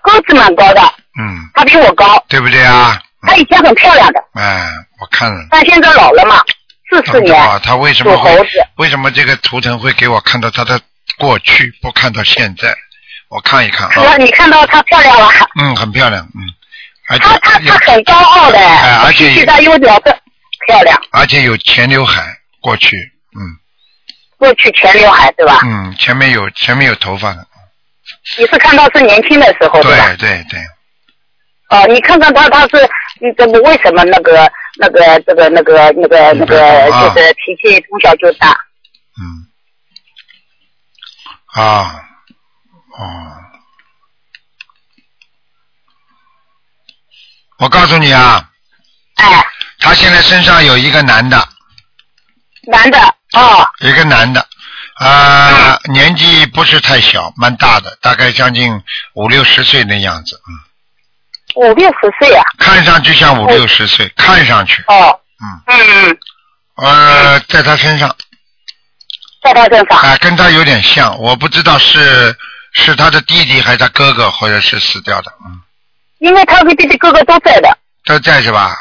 [0.03, 0.81] 个子蛮高的，
[1.19, 3.01] 嗯，他比我高，对不对啊？
[3.27, 4.69] 他以前很漂亮的，哎，
[5.01, 5.47] 我看了。
[5.49, 6.43] 但现在老了嘛，
[6.89, 8.31] 四四年啊，他为什么会
[8.77, 10.79] 为什么这个图腾会给我看到他的
[11.17, 12.75] 过去，不看到现在？
[13.29, 14.05] 我看一看是吧？
[14.07, 15.29] 啊，你看到她漂亮了，
[15.61, 16.41] 嗯，很漂亮，嗯，
[17.09, 20.15] 而她她她很高傲的，哎而且她优点是
[20.65, 22.23] 漂亮，而且有前刘海，
[22.59, 22.97] 过去，
[23.37, 23.41] 嗯
[24.39, 25.59] 过去前刘海对吧？
[25.63, 27.45] 嗯，前面有前面有头发的，
[28.39, 30.07] 你是看到是年轻的时候对吧？
[30.07, 30.59] 对对对，
[31.69, 32.89] 哦，你看看他，他是
[33.21, 37.13] 你怎么为什么那个那个这个那个那个那个啊。
[37.13, 38.49] 就是脾气从小就大？
[39.21, 39.47] 嗯，
[41.53, 42.05] 啊，
[42.97, 43.35] 哦，
[47.57, 48.49] 我告诉你啊，
[49.15, 49.45] 哎，
[49.79, 51.37] 他现在身上有一个男的，
[52.67, 52.97] 男的
[53.33, 54.47] 哦，一个男的，
[54.95, 58.81] 啊、年纪不是太小，蛮大的，大概将近
[59.15, 60.55] 五六十岁那样子，嗯，
[61.59, 65.61] 五六十岁啊，看上去像五六十岁，看上去，哦，嗯。
[65.65, 66.17] 嗯，
[66.77, 68.15] 呃，在他身上，
[69.43, 72.33] 在他身上，啊、跟他有点像，我不知道是
[72.71, 75.59] 是他的弟弟还是他哥哥，或者是死掉的，嗯，
[76.19, 78.77] 因为他和弟弟哥哥都在的，都在是吧？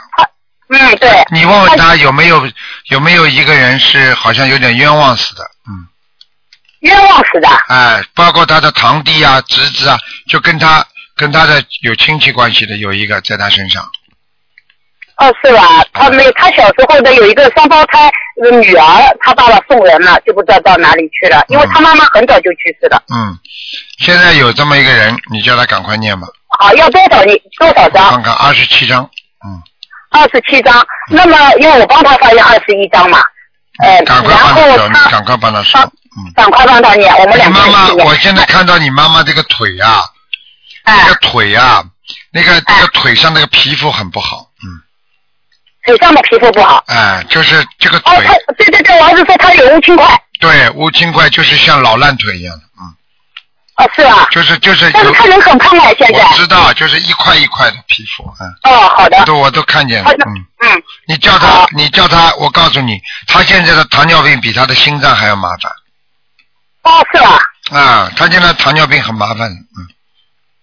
[0.69, 2.49] 嗯，对，你问问他有没有
[2.91, 5.89] 有没有一个人是好像有点冤枉死的，嗯，
[6.81, 9.99] 冤枉死的，哎，包括他的堂弟啊、侄子啊，
[10.29, 10.87] 就跟他
[11.19, 13.83] 跟他的有亲戚关系的有一个在他身上，
[15.17, 15.85] 哦，是吧？
[15.93, 18.09] 他没有，他小时候的有一个双胞胎
[18.43, 23.03] 的女儿，他爸爸送人了，就不知道到哪里去了，因为他妈妈很早就去世了。
[23.13, 23.37] 嗯，
[23.99, 26.29] 现在有这么一个人，你叫他赶快念吧，
[26.61, 28.11] 好，要多少你多少张？
[28.11, 29.03] 看看二十七张，
[29.45, 29.61] 嗯，
[30.11, 30.87] 二十七张。
[31.11, 33.19] 那么因为我帮他发现二十一张嘛，
[33.83, 34.55] 呃，赶快帮
[34.93, 36.33] 他赶快帮他说，嗯。
[36.37, 40.18] 赶快帮他念，我们两个你妈妈，我现在看到你妈妈这个腿啊，哎
[40.97, 41.85] 那个腿啊，
[42.33, 44.81] 那个那个腿上那个皮肤很不好，嗯，
[45.85, 46.83] 腿上的皮肤不好。
[46.87, 52.95] 哎，就是这个哦，腿，他对对对，我儿子说他有乌青块，对，乌青块就是像老烂腿一样的，嗯，
[53.77, 54.27] 哦，是啊？
[54.31, 56.25] 就是就是有，但是他人很胖哎，现在。
[56.25, 59.25] 我知道，就是一块一块的皮肤，嗯，哦，好的。
[59.25, 65.73] 都我都看见了嗯，嗯，你叫他，你叫他，我告诉你，他现在的糖尿病比他的心脏还要麻烦，
[66.83, 67.39] 哦，是啊？
[67.71, 69.87] 啊，他现在糖尿病很麻烦，嗯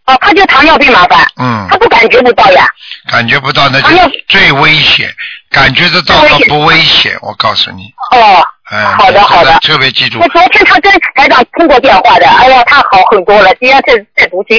[0.05, 1.67] 哦，他就糖尿病麻烦，嗯。
[1.69, 2.67] 他，不感觉不到呀。
[3.09, 3.87] 感觉不到那就
[4.27, 5.13] 最危险，
[5.49, 6.47] 感觉得到最危险。
[6.47, 7.83] 它不危险，我告诉你。
[8.11, 9.57] 哦，哎，好的好的。
[9.59, 10.19] 特别记住。
[10.19, 14.57] 我，昨天他跟台长通过电话的，哎呀，他好很多了，今天在在读经。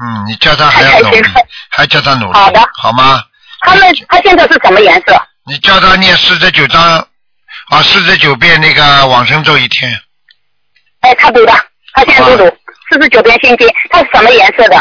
[0.00, 1.22] 嗯，你叫他还要努力
[1.70, 2.60] 还叫他努力，好的。
[2.74, 3.22] 好吗？
[3.60, 5.20] 他们他现在是什么颜色？
[5.46, 6.82] 你叫他念四十九章，
[7.70, 9.92] 啊，四十九遍那个往生咒一天，
[11.00, 11.52] 哎，他读的，
[11.94, 12.56] 他现在都读
[12.90, 14.76] 四十九遍心经，它是什么颜色的？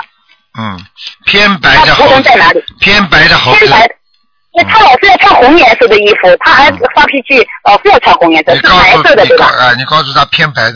[0.59, 0.79] 嗯，
[1.25, 2.63] 偏白的猴子腾在哪里？
[2.79, 3.95] 偏白的猴子偏，白的。
[4.55, 9.45] 那他老是要穿红颜色的衣服，他还发脾气，老是要穿红颜色，是白色的，对吧？
[9.45, 10.75] 你告啊，你告诉他偏白的，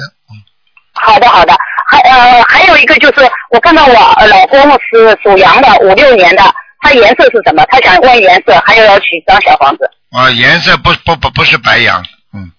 [0.94, 1.56] 好的，好的。
[1.90, 6.44] 还呃，还有一个就是，我看到我呃老公是属羊的，五六年的，
[6.80, 7.66] 他颜色是什么？
[7.70, 9.90] 他想问颜色，还有要取张小房子。
[10.12, 12.02] 啊，颜色不不不不是白羊，
[12.34, 12.52] 嗯，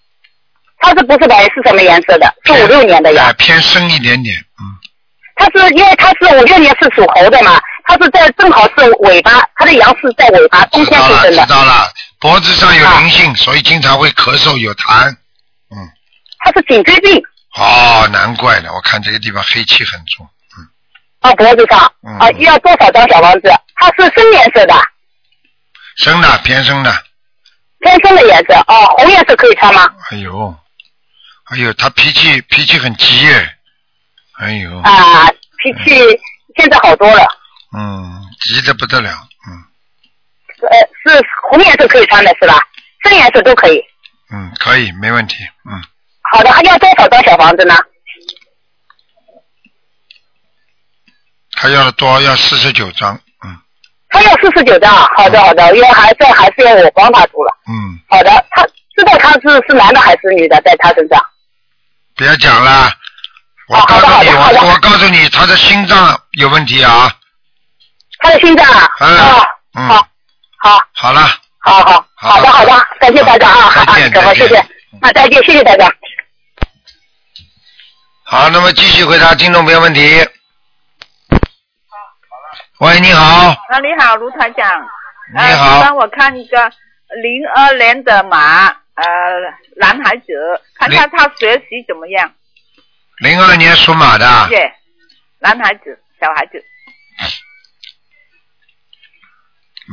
[0.79, 1.43] 他是不是白？
[1.45, 2.31] 是什么颜色的？
[2.45, 3.33] 是五六年的哎羊。
[3.37, 4.77] 偏深一点点，嗯，
[5.35, 11.45] 他是因为他是五六年是属猴的嘛，他是在正好是尾巴，他的羊是在尾巴，冬天出生的。
[11.47, 13.09] 道了，脖子上有灵啊。
[13.09, 15.09] 性，所以经常会咳嗽有痰，
[15.71, 15.77] 嗯。
[16.39, 17.21] 他是颈椎病。
[17.55, 20.27] 哦，难怪呢，我看这个地方黑气很重，
[20.57, 20.67] 嗯。
[21.21, 21.93] 啊，脖子上。
[22.07, 22.17] 嗯。
[22.19, 23.51] 啊，要多少张小房子？
[23.75, 24.73] 他是深颜色的，
[25.97, 26.91] 深的偏深的，
[27.79, 29.89] 偏深的颜色哦，红颜色可以穿吗？
[30.09, 30.55] 哎呦，
[31.45, 33.57] 哎呦，他脾气脾气很急耶，
[34.39, 35.27] 哎呦，啊，
[35.57, 36.19] 脾气
[36.57, 37.25] 现在好多了，
[37.77, 39.51] 嗯，急得不得了，嗯
[40.69, 42.59] 呃，是红颜色可以穿的是吧？
[43.03, 43.83] 深颜色都可以。
[44.33, 45.35] 嗯，可以，没问题，
[45.69, 45.81] 嗯，
[46.31, 47.75] 好的，还要多少张小房子呢？
[51.55, 53.15] 他要的多，要四十九张，
[53.45, 53.57] 嗯
[54.09, 57.57] 他要四十九张，好的好的，因为还这还是要我帮他出了。
[57.67, 58.63] 嗯，好的，他
[58.95, 61.23] 知道他是是男的还是女的，在他身上。
[62.15, 62.91] 不要讲了，
[63.73, 67.11] 我告诉你，我我告诉你，他的心脏有问题啊，
[68.19, 68.89] 他的心脏啊，
[69.73, 70.07] 嗯好，
[70.59, 71.21] 好，好了，
[71.59, 72.05] 好好。
[72.15, 72.71] 好的好的，
[73.01, 74.47] 感谢大家啊，好，再见好，再见。
[74.47, 74.57] 谢谢，
[75.01, 75.91] 啊，再见，谢谢大家。
[78.23, 80.25] 好，那么继续回答听众朋友问题。
[82.79, 84.81] 喂，你好，啊，你好，卢团长。
[85.35, 85.79] 你好。
[85.79, 86.71] 呃帮我看一个
[87.21, 88.73] 零二年的马，呃，
[89.75, 90.27] 男孩子，
[90.79, 92.31] 看看他学习怎么样。
[93.23, 94.69] 零二年属马的，对，
[95.39, 96.61] 男孩子，小孩子，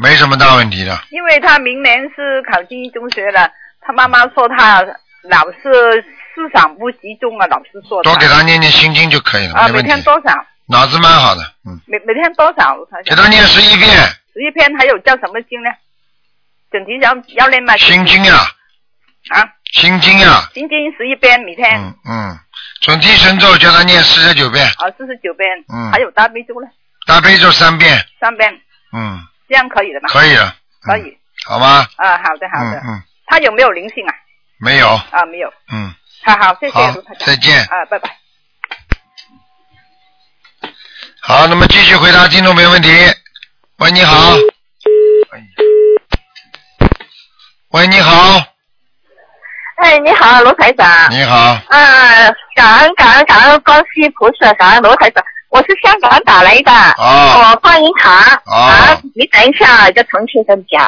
[0.03, 3.49] 没什么大问题的，因为他明年是考进中学了，
[3.81, 4.83] 他妈妈说他
[5.22, 6.05] 老是
[6.35, 9.81] 思想不集中啊，老是说多给他念念心经就可以了，啊，每。
[9.85, 10.35] 天多少？
[10.66, 12.76] 脑子蛮好的，嗯，每每天多少？
[13.05, 13.89] 给他念十一遍
[14.35, 15.70] 十一篇，还有叫什么经呢？
[16.72, 17.76] 整体要要念吗？
[17.76, 18.35] 心经呀，
[19.28, 21.78] 啊，心经呀，心经十一篇每天。
[21.78, 22.39] 嗯嗯，
[22.81, 26.68] 准提神咒叫他念四十九遍，啊，四十九遍，嗯还有大悲咒呢，
[27.07, 28.51] 大悲咒三遍，三遍，
[28.93, 30.09] 嗯，这样可以了吗？
[30.09, 31.16] 可以了，可以。
[31.47, 31.87] 好吗？
[31.97, 32.78] 啊，好的，好的。
[32.81, 34.14] 嗯嗯，他有没有灵性啊？
[34.59, 35.53] 没有，啊，没有。
[35.72, 37.26] 嗯，好好，谢谢好卢台长。
[37.26, 38.16] 再见啊，拜拜。
[41.20, 42.89] 好，那么继续回答听众朋友问题。
[43.78, 44.35] 喂，你好。
[47.72, 48.43] 喂，你好，
[49.91, 50.86] 哎，你好，罗台长。
[51.11, 55.24] 你好，啊，感恩感恩感恩观世音菩萨，感恩罗台长。
[55.49, 58.41] 我是香港打来的，哦我放银行。
[58.47, 60.80] 哦啊，你等一下，在重庆跟讲。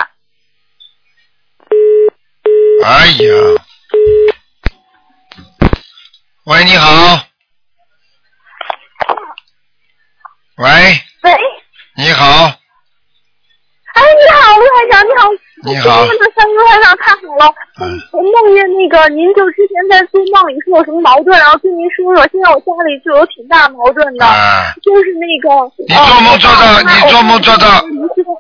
[2.84, 3.64] 哎呀，
[6.44, 7.26] 喂，你好，
[10.59, 10.70] 喂，
[11.22, 11.36] 喂，
[11.96, 12.53] 你好，
[13.95, 15.28] 哎，你好，卢台长，你好。
[15.64, 17.47] 你好今天的三卢台长太好了，
[17.78, 25.70] 嗯我梦见那个您就之前在做梦里说有什么矛盾，然后跟您说说，现在我家里就有挺大矛盾的，啊就是那个。
[25.78, 27.66] 你做梦做到，你做梦做到，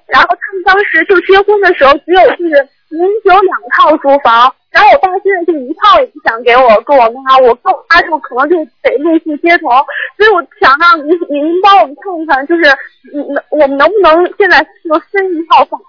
[0.08, 2.58] 然后他们当时就结婚的时候，只有就是
[2.92, 9.68] 您只有两套住房，然后我爸现在就一套也不想给我跟我妈，我跟我妈就可能就得露宿街头，
[10.16, 12.62] 所以我想让您您帮我们看一看，就是
[13.16, 15.80] 嗯我们能不能现在就分一套房，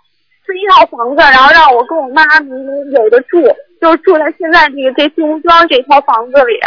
[0.48, 2.56] 分一套房子，然后让我跟我妈能
[2.92, 3.42] 有的住，
[3.82, 6.58] 就是住在现在这个这新屋庄这套房子里。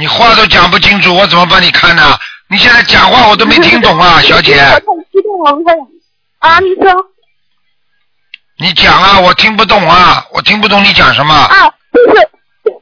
[0.00, 2.02] 你话都讲不清楚，我怎么帮你看呢？
[2.48, 5.76] 你现在讲话我都没听懂啊， 小姐，我太激动了，我太
[6.38, 7.10] 啊，你说。
[8.64, 11.34] 你讲啊，我听不懂啊，我听不懂你讲什么。
[11.34, 12.20] 啊，就是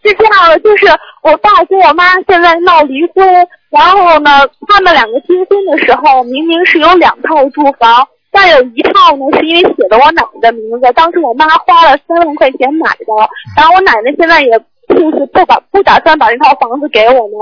[0.04, 0.86] 是这样的，就是
[1.22, 3.26] 我爸跟我妈现在闹离婚，
[3.68, 13.06] 然后呢，他们两个结婚的时候明明是有两套住房，但有一套呢是因为写的我奶奶的名字，当时我妈花了三万块钱买的，
[13.56, 14.50] 然后我奶奶现在也
[14.88, 17.32] 就是不把不打算把这套房子给我们，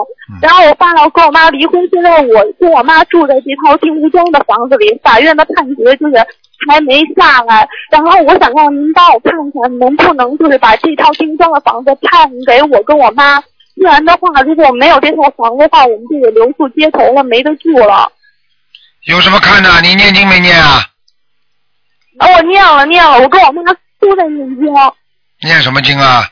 [0.41, 6.15] 然后我爸要跟我妈离婚，现在我跟我妈住在这套金屋庄的房子里，法院的判决就是
[6.69, 18.11] 还没下来，然后我想让您帮我看看能不能就是把这套精装的房子判给我跟我妈，不然的话如果没有这套房的话，我们就得留宿街头了，没得住了。
[19.07, 19.81] 有什么看的？
[19.81, 20.85] 你念经没念啊？
[22.19, 23.63] 啊，我念了念了，我跟我妈
[23.99, 24.67] 都在念经。
[25.43, 26.25] 念什么经啊？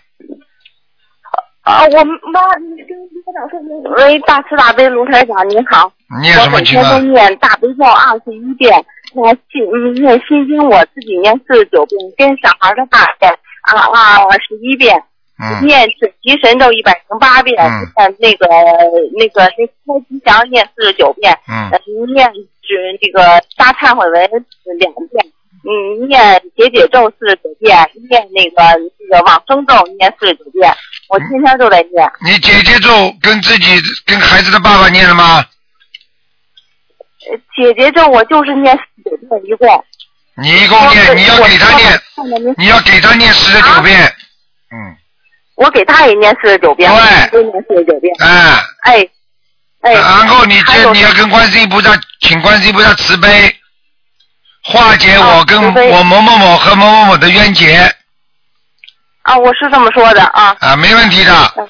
[1.63, 3.83] 啊，我妈，你跟台长说明。
[3.97, 5.91] 喂，大慈大悲卢台长您好。
[6.21, 13.33] 念什么经啊我每天都念大悲咒二十一遍，念心嗯念心经我自己念四十九遍，跟小孩的大遍
[13.63, 15.03] 啊啊十一遍，
[15.39, 18.47] 嗯念准提神咒一百零八遍，嗯念那个
[19.17, 21.81] 那个那开吉祥念四十九遍，嗯呃
[22.15, 22.27] 念
[22.63, 24.31] 是这个大忏悔文
[24.79, 25.33] 两遍。
[25.65, 27.77] 嗯，念解解咒四十九遍，
[28.09, 28.63] 念那个
[29.11, 30.73] 那个往生咒念四十九遍，
[31.09, 32.11] 我天天都在念。
[32.25, 32.89] 你姐姐咒
[33.21, 33.67] 跟自己
[34.07, 35.45] 跟孩子的爸爸念了吗？
[37.31, 39.85] 呃姐姐这我就是念四十九遍一共。
[40.41, 42.01] 你一共念，你要给他念，
[42.57, 44.05] 你要给他念四十九遍。
[44.71, 44.97] 嗯。
[45.57, 46.91] 我给他也念四十九遍，
[47.31, 48.15] 对都念四十九遍。
[48.21, 48.63] 哎。
[48.83, 49.09] 哎。
[49.83, 49.93] 哎。
[49.93, 53.55] 然后你这你要跟观世音菩萨，请观世音菩萨慈悲，
[54.63, 55.61] 化解我跟
[55.91, 57.93] 我某某某和某某某的冤结。
[59.23, 60.57] 啊，我是这么说的啊。
[60.61, 61.69] 啊，没问题的。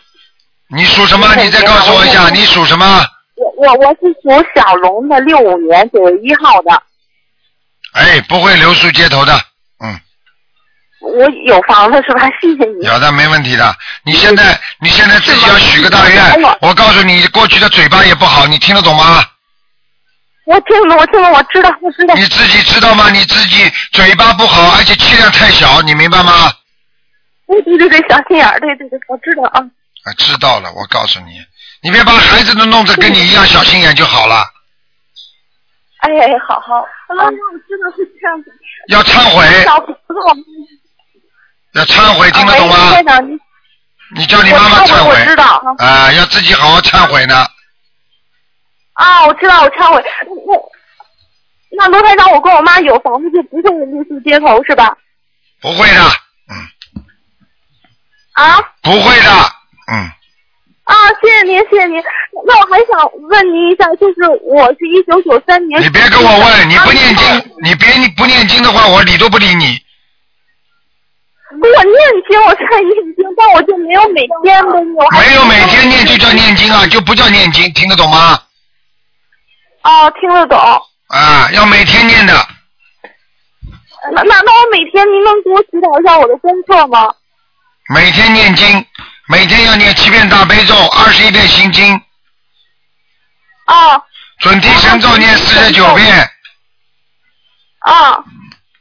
[0.71, 1.35] 你属什么？
[1.37, 3.07] 你再告诉我一下，你属什么？
[3.59, 6.83] 我我我是属小龙的，六五年九月一号的。
[7.93, 9.35] 哎，不会留宿街头的，
[9.83, 10.01] 嗯
[11.01, 12.29] 我有房子是吧？
[12.41, 12.85] 谢谢你。
[12.87, 13.77] 有的没问题的。
[14.05, 19.25] 你现在你现在自己要许个大愿，我告诉你，过去的嘴巴也不好，你听得懂吗？
[20.45, 22.15] 我听了，我听了，我知道，我知道。
[22.15, 23.11] 你自己知道吗？
[23.11, 26.53] 你自己嘴巴不好，而且气量太小，你明白吗？
[27.47, 29.61] 对对对对，小心眼儿，对对对，我知道啊。
[30.05, 31.39] 啊，知道了，我告诉你，
[31.83, 34.45] 你别把孩子都弄得跟你一样小心眼就好了。
[36.01, 38.53] 哎呀，好好，啊，我真的是这样子。
[38.89, 39.47] 要忏悔
[40.07, 40.37] 不是我
[41.74, 43.20] 要忏悔，听得懂吗？
[43.20, 43.39] 你
[44.16, 45.11] 你叫你妈妈忏悔。
[45.11, 47.47] 我知道啊，要自己好好忏悔呢。
[48.95, 50.03] 啊，我知道，我忏悔。
[50.47, 50.72] 我
[51.76, 54.97] 那罗台长，我跟我妈有房子就不会露宿街头是吧？
[55.61, 56.03] 不会的，
[58.33, 59.31] 啊不会的，
[59.93, 60.11] 嗯，
[60.89, 62.03] 啊，谢谢您，谢谢您。
[62.47, 62.97] 那我还想
[63.28, 65.82] 问您一下，就是我是一九九三年。
[65.82, 67.28] 你别跟我问，你不念经，
[67.62, 69.78] 你别你不念经的话，我理都不理你。
[71.51, 74.95] 我念经，我在念经，但我就没有每天的念。
[75.12, 78.41] 没有每天念就叫念经啊，就不叫念经，听得懂吗？
[79.82, 80.59] 哦，听得懂。
[80.59, 82.32] 啊，要每天念的，
[84.12, 87.14] 那那那我每天您能给我指导一下我的功课吗？
[87.95, 88.66] 每天念经，
[89.31, 91.95] 每天要念七遍大悲咒，二十一遍心经，
[93.66, 94.03] 啊
[94.39, 96.31] 准提神咒念四十九遍，
[97.81, 98.24] 啊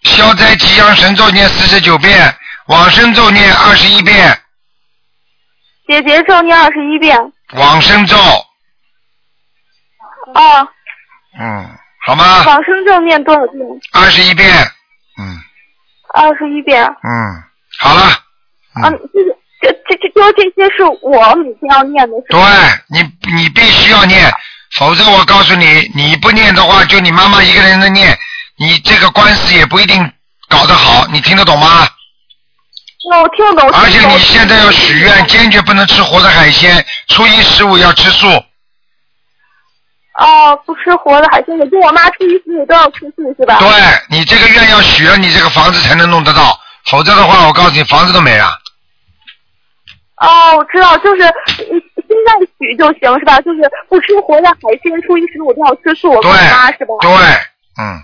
[0.04, 2.34] 消灾吉祥神咒念四十九遍，
[2.68, 4.42] 往生咒念二十一遍，
[5.86, 7.20] 姐姐咒念二十一遍。
[7.54, 8.16] 往生咒，
[10.34, 10.64] 啊，
[11.40, 12.44] 嗯，好吗？
[12.46, 13.62] 往生咒念多少遍？
[13.92, 14.50] 二十一遍，
[15.20, 15.42] 嗯。
[16.14, 16.86] 二十一遍。
[16.86, 17.44] 嗯，
[17.80, 19.38] 好了，啊，这个
[19.68, 22.40] 这这这就这些是我每天要念的，对？
[22.90, 24.32] 你你必须要念，
[24.78, 28.18] 否则我告诉你，你不念的话，就你妈妈一个人在念，
[28.58, 30.12] 你这个官司也不一定
[30.48, 31.88] 搞得好，你听得懂吗？
[33.10, 33.70] 那我听得懂。
[33.72, 38.28] 而且你现在要许愿，坚决不能吃活的海鲜，初一十五要吃素。
[40.20, 43.60] 哦，不吃活的海鲜，也就我妈初一十五都要吃素是吧？
[43.60, 43.70] 对
[44.10, 48.58] 你这个愿要许了，你这个房子才能弄得到，否则的话，我告诉你，房子都没了。
[50.18, 53.40] 哦，我知道，就是嗯现在许就行是吧？
[53.42, 56.94] 就是不吃活的海鲜，初一十五都要吃素，我跟我妈是吧？
[57.02, 57.10] 对，
[57.78, 58.02] 嗯，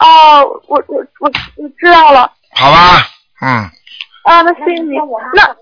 [0.00, 2.32] 哦，我我我我知道了。
[2.54, 3.06] 好吧，
[3.40, 3.70] 嗯，
[4.24, 4.96] 啊，那谢谢你。
[5.34, 5.54] 那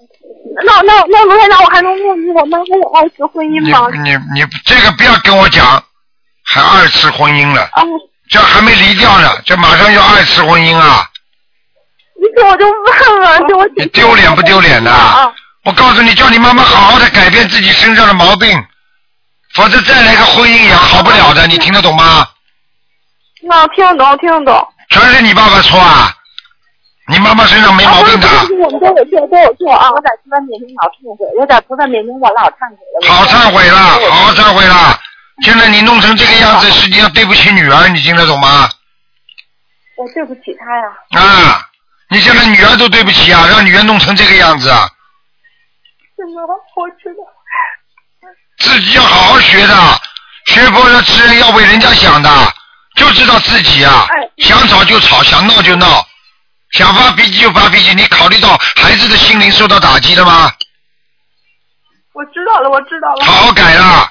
[0.65, 3.89] 那那那罗院长，我还能问你，我妈还有二次婚姻吗？
[4.03, 5.83] 你你这个不要跟我讲，
[6.45, 7.83] 还二次婚姻了，啊，
[8.31, 11.07] 这还没离掉呢，这马上要二次婚姻啊！
[12.19, 14.91] 你这我就问了，这我你丢脸不丢脸呐？
[14.91, 15.33] 啊
[15.65, 18.57] 我告诉你，叫你妈妈好好的改变自己身上的毛病，
[19.55, 22.25] 否则再来个婚姻也好不了的，你听得懂吗？
[23.43, 24.69] 那听得懂，听得懂。
[24.91, 26.13] 全是你爸爸错啊！
[27.09, 29.91] 你妈妈身上没毛病的，啊不是我们都有错，都有错啊！
[29.91, 33.13] 我在菩萨面前老忏悔，我在菩萨面前我老忏悔了。
[33.13, 33.77] 好忏悔了，
[34.09, 34.99] 好好忏悔了。
[35.43, 38.69] 现在你弄成这个样子，实际上对不起女儿，你听得懂吗？
[39.97, 40.87] 我对不起她呀。
[41.21, 41.61] 啊，
[42.09, 44.89] 你现在女儿都对不起啊，让女儿弄成这个样子啊？
[46.77, 47.23] 我知道。
[48.59, 49.75] 自己要好好学的，
[50.47, 52.31] 学佛要吃人要为人家想的，
[52.97, 54.07] 就知道自己啊，
[54.39, 56.07] 想吵就吵，想闹就闹，
[56.71, 60.51] 想发脾气就发脾气，你考虑到孩子的心灵受到打击了吗？
[62.15, 63.25] 我知道了，我知道了。
[63.25, 64.09] 好好改了，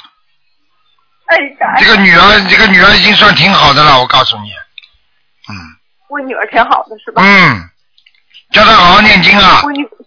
[1.26, 1.76] 哎，改。
[1.80, 4.52] 这个女儿，这个女儿已经算挺好的了，我告诉你，
[5.50, 5.56] 嗯
[6.10, 7.24] 我女儿挺好的，是吧？
[7.24, 7.70] 嗯，
[8.56, 9.62] 叫他好好念经啊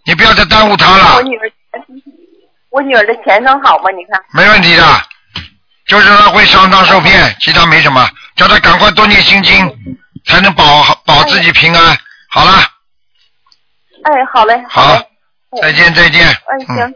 [0.05, 1.51] 你不要再耽误他了我，女儿，
[2.71, 3.91] 我女儿的前程好吗？
[3.91, 4.19] 你看。
[4.33, 4.83] 没问题的，
[5.85, 9.53] 就是他会上当受骗，其他没什么，叫他赶快多念心经，
[10.25, 11.95] 才能保保自己平安。
[12.29, 12.53] 好了，
[14.03, 14.59] 哎，好嘞。
[14.67, 14.99] 好，
[15.61, 16.35] 再见再见，哎，
[16.69, 16.93] 嗯，行，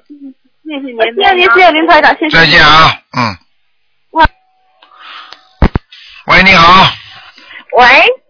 [0.63, 2.35] 谢谢您，谢谢您，谢谢林台长，谢谢。
[2.35, 3.37] 再见啊，嗯。
[6.25, 6.89] 喂，你好，
[7.77, 7.85] 喂，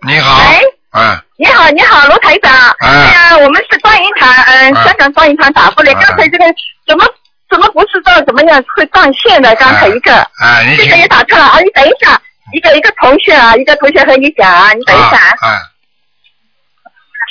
[0.07, 0.59] 你好，喂，
[0.93, 2.51] 嗯，你好，你好，卢台长。
[2.79, 5.91] 哎呀，我们是观音堂，嗯，哎香港观音堂打过来。
[5.91, 6.45] 哎刚才这个
[6.87, 7.05] 怎么
[7.49, 9.55] 怎么不知道怎么样会断线的？
[9.55, 11.59] 刚才一个，哎，你这请个也打错了啊！
[11.59, 12.21] 你等一下，
[12.53, 15.33] 一个一个同学啊，一个同学和你讲啊，你等一下啊。
[15.41, 15.59] 哎，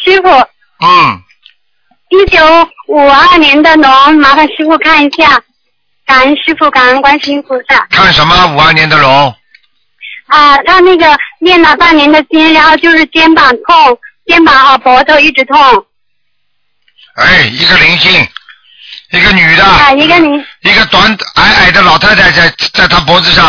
[0.04, 1.22] 师傅，嗯，
[2.10, 2.44] 一九
[2.88, 5.40] 五二年的龙，麻烦师傅看一下。
[6.04, 7.86] 感恩师傅，感恩观世音菩萨。
[7.90, 8.54] 看什么？
[8.56, 9.32] 五二年的龙，
[10.32, 15.86] 啊，他那个练了半年的经，然后就是肩膀痛，肩膀和脖子一直痛。
[17.16, 18.26] 哎，一个灵性，
[19.10, 23.46] 一个女的，啊，一个灵一个短矮矮的老太太在在她脖子上，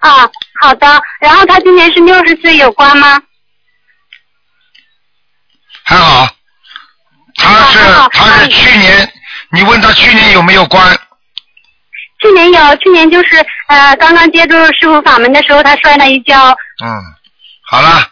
[0.00, 0.28] 啊，
[0.60, 1.02] 好的。
[1.20, 3.18] 然后她今年是六十岁，有关吗？
[5.84, 6.28] 还好，
[7.36, 7.78] 她是
[8.12, 9.12] 她是去年，
[9.52, 10.94] 你问她去年有没有关？
[12.20, 13.36] 去年有，去年就是
[13.68, 16.50] 呃刚刚接触师傅法门的时候，他摔了一跤。
[16.84, 17.02] 嗯，
[17.62, 18.10] 好了，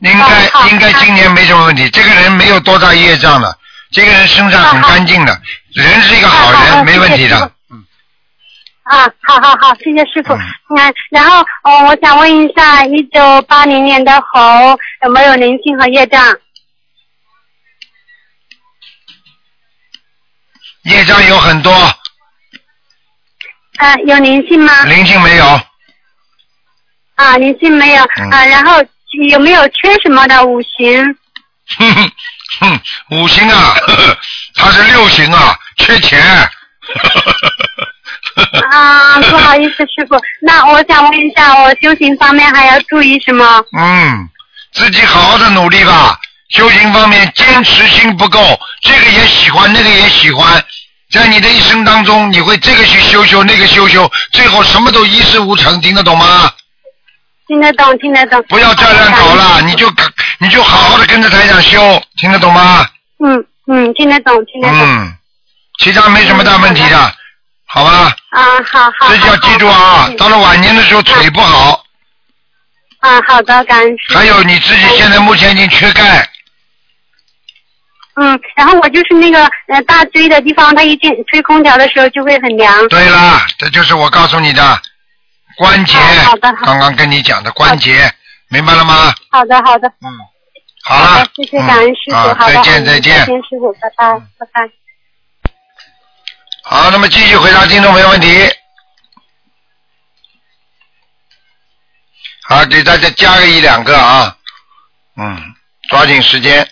[0.00, 1.88] 应该应该今年没什么问题。
[1.90, 3.58] 这个人没有多大业障的，
[3.90, 5.40] 这个人身上很干净的，
[5.74, 7.36] 人是一个好人，没问题的。
[8.84, 10.32] 啊，好好好，谢谢师傅。
[10.32, 16.24] 嗯，然后哦，我想问一下，一九八零年的猴有没有灵性和业障？
[20.84, 21.70] 业障有很多，
[23.78, 24.84] 啊，有灵性吗？
[24.84, 25.60] 灵性没有，
[27.16, 28.84] 啊，灵性没有、嗯啊，然后
[29.30, 31.04] 有没有缺什么的五行？
[31.78, 32.10] 哼哼
[32.60, 33.74] 哼，五行啊，
[34.56, 36.20] 他是六行啊，缺钱。
[38.70, 43.44] 啊，不好意思，师傅， 那我想问一下，我修行方面还要注意什么？
[43.78, 44.28] 嗯，
[44.72, 46.18] 自己好好的努力吧。
[46.50, 50.64] 修行方面坚持心不够，这个也喜欢，那个也喜欢，
[51.10, 56.52] 在你的一生当中，你会这个去修修，那个修修，最后什么都一事无成，听得懂吗？
[57.46, 58.42] 听得懂，听得懂。
[58.48, 59.90] 不要再乱搞了，你就
[60.38, 61.80] 你就好好的跟着台长修，
[62.18, 62.86] 听得懂吗？
[63.24, 64.78] 嗯嗯，听得懂，听得懂。
[64.80, 65.16] 嗯，
[65.78, 67.14] 其他没什么大问题的，
[67.66, 68.14] 好吧？
[68.32, 69.08] 啊，好好。
[69.08, 71.82] 这就要记住啊，到了晚年的时候腿不好，
[73.00, 74.14] 啊，好的，感谢。
[74.14, 76.28] 还有你自己现在目前已经缺钙，
[78.20, 82.88] 嗯，然后我就是那个呃大椎的地方，它一进吹空调的时候就会很凉。
[82.88, 84.80] 对啦，这就是我告诉你的
[85.56, 88.12] 关节，好的刚刚跟你讲的关节，
[88.48, 89.14] 明白了吗？
[89.30, 89.88] 好的，好的。
[89.88, 90.08] 嗯。
[90.84, 94.70] 好了，谢谢感恩师傅，嗯好的，再见嗯再见再见师傅，拜拜，拜拜。
[96.64, 98.28] 好，那么继续回答听众朋友问题。
[102.48, 104.36] 好，给大家加个一两个啊，
[105.16, 105.54] 嗯，
[105.88, 106.67] 抓紧时间。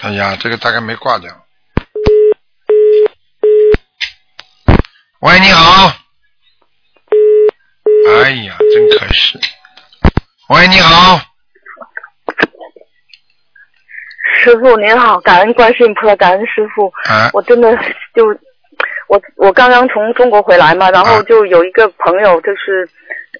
[0.00, 1.28] 哎呀，这个大概没挂掉。
[5.20, 5.92] 喂，你好。
[8.22, 9.40] 哎呀，真可惜。
[10.50, 11.20] 喂，你好。
[14.40, 16.86] 师傅您好，感恩观世音菩萨，感恩师傅。
[17.10, 17.76] 啊我真的
[18.14, 18.24] 就
[19.08, 22.88] 我我刚刚从中国回来嘛，然后就有一个朋友就是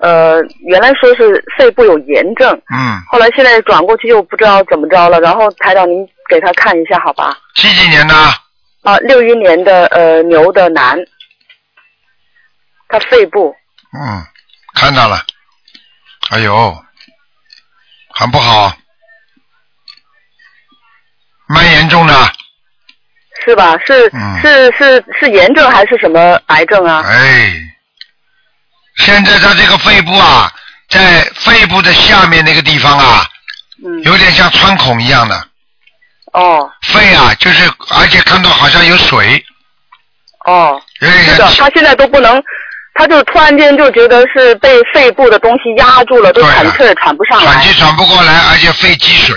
[0.01, 7.37] 呃原来说是肺部有炎症，嗯，后来现在转过去又不知道怎么着了，然后台长您给他看一下好吧？
[7.55, 8.15] 几几年的？
[8.83, 10.97] 啊，六一年的呃牛的男，
[12.89, 13.55] 他肺部
[13.93, 14.23] 嗯，
[14.75, 15.21] 看到了。
[16.31, 16.77] 哎呦，
[18.11, 18.73] 很不好，
[21.49, 22.15] 蛮严重的。
[23.45, 23.79] 是吧？
[23.87, 27.03] 是、嗯是是是炎症还是什么癌症啊？
[27.07, 27.51] 哎，
[28.99, 30.53] 现在他这个肺部啊，
[30.89, 33.27] 在肺部的下面那个地方啊，
[33.85, 35.47] 嗯，有点像穿孔一样的。
[36.33, 36.71] 哦。
[36.83, 39.45] 肺啊，就是而且看到好像有水，
[40.47, 42.43] 哦，有点是的，他现在都不能，
[42.95, 47.53] 他就突然间就觉得是被肺部的东西压住了，都喘气儿喘不上来。
[47.53, 49.37] 喘气喘不过来，而且肺积水。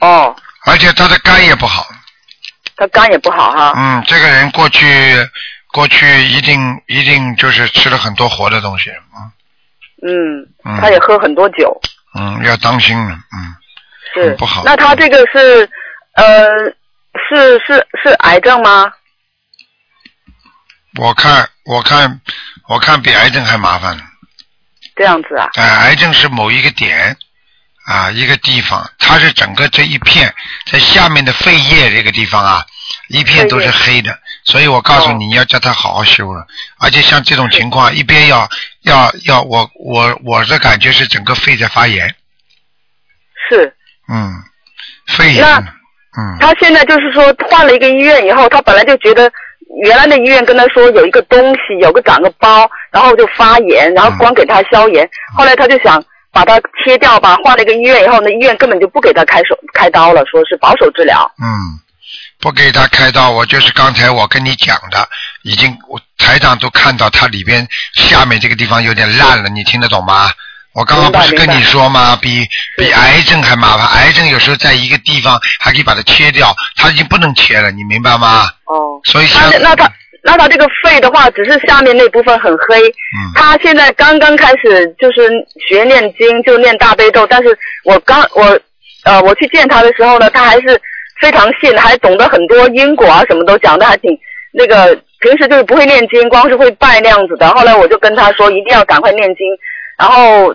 [0.00, 0.34] 哦。
[0.64, 1.86] 而且他的肝也不好。
[2.76, 3.72] 他肝也不好哈。
[3.76, 4.86] 嗯，这个人过去
[5.72, 8.90] 过去一定一定就是吃了很多活的东西，
[10.06, 11.80] 嗯，嗯他也喝很多酒。
[12.14, 13.56] 嗯，要当心了，嗯，
[14.12, 15.68] 是不好那他这个是
[16.12, 16.46] 呃
[17.28, 18.92] 是是是癌症吗？
[21.00, 22.20] 我看我看
[22.68, 23.98] 我看比癌症还麻烦。
[24.94, 25.48] 这样子啊？
[25.54, 27.16] 哎、癌症是某一个点
[27.86, 30.34] 啊，一个地方，它是整个这一片
[30.70, 32.66] 在下面的肺叶这个地方啊，
[33.08, 36.46] 一片都是黑的，所以我告诉你，你要叫他好好修了。
[36.78, 38.48] 而且像这种情况，一边要
[38.82, 42.14] 要要，我我我的感觉是整个肺在发炎，
[43.48, 43.72] 是。
[44.12, 44.32] 嗯，
[45.06, 49.30] 肺炎那，嗯，他现在就是说换了一个医院以后，他本来就觉得
[49.84, 55.08] 原来的医院跟他说有一个东西，有个长个包，然后就发炎，然后光给他消炎。
[55.36, 61.30] 后来他就想把它切掉吧，换了一个医院以后，那医院根本就不给他开手开刀了，说是保守治疗。
[61.40, 61.78] 嗯，
[62.42, 65.08] 不给他开刀，我就是刚才我跟你讲的，
[65.44, 70.28] 已经我台长都看到他里边下面这个地方有点烂了，你听得懂吗？
[70.74, 72.18] 我刚刚不是跟你说吗？
[72.20, 72.44] 比
[72.76, 78.48] 比癌症还麻烦，癌症有时候在一个地方还可以把它切掉，它已经不能切了，你明白吗？
[78.64, 79.00] 哦。
[79.04, 79.92] 所以那像那他
[80.24, 82.80] 那他这个肺的话，只是下面那部分很黑。
[82.88, 83.30] 嗯。
[83.36, 85.30] 他现在刚刚开始就是
[85.68, 88.58] 学念经，就念大悲咒，但是我刚我
[89.04, 90.80] 呃，我去见他的时候呢，他还是
[91.22, 94.10] 非常信，还懂得很多因果啊，什么都讲的还挺
[94.52, 95.00] 那个。
[95.22, 97.48] 平时就是不会念经，光是会拜那样子的。
[97.50, 99.46] 后来我就跟他说，一定要赶快念经。
[99.96, 100.52] 然后，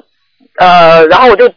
[0.57, 1.47] 呃，然后我就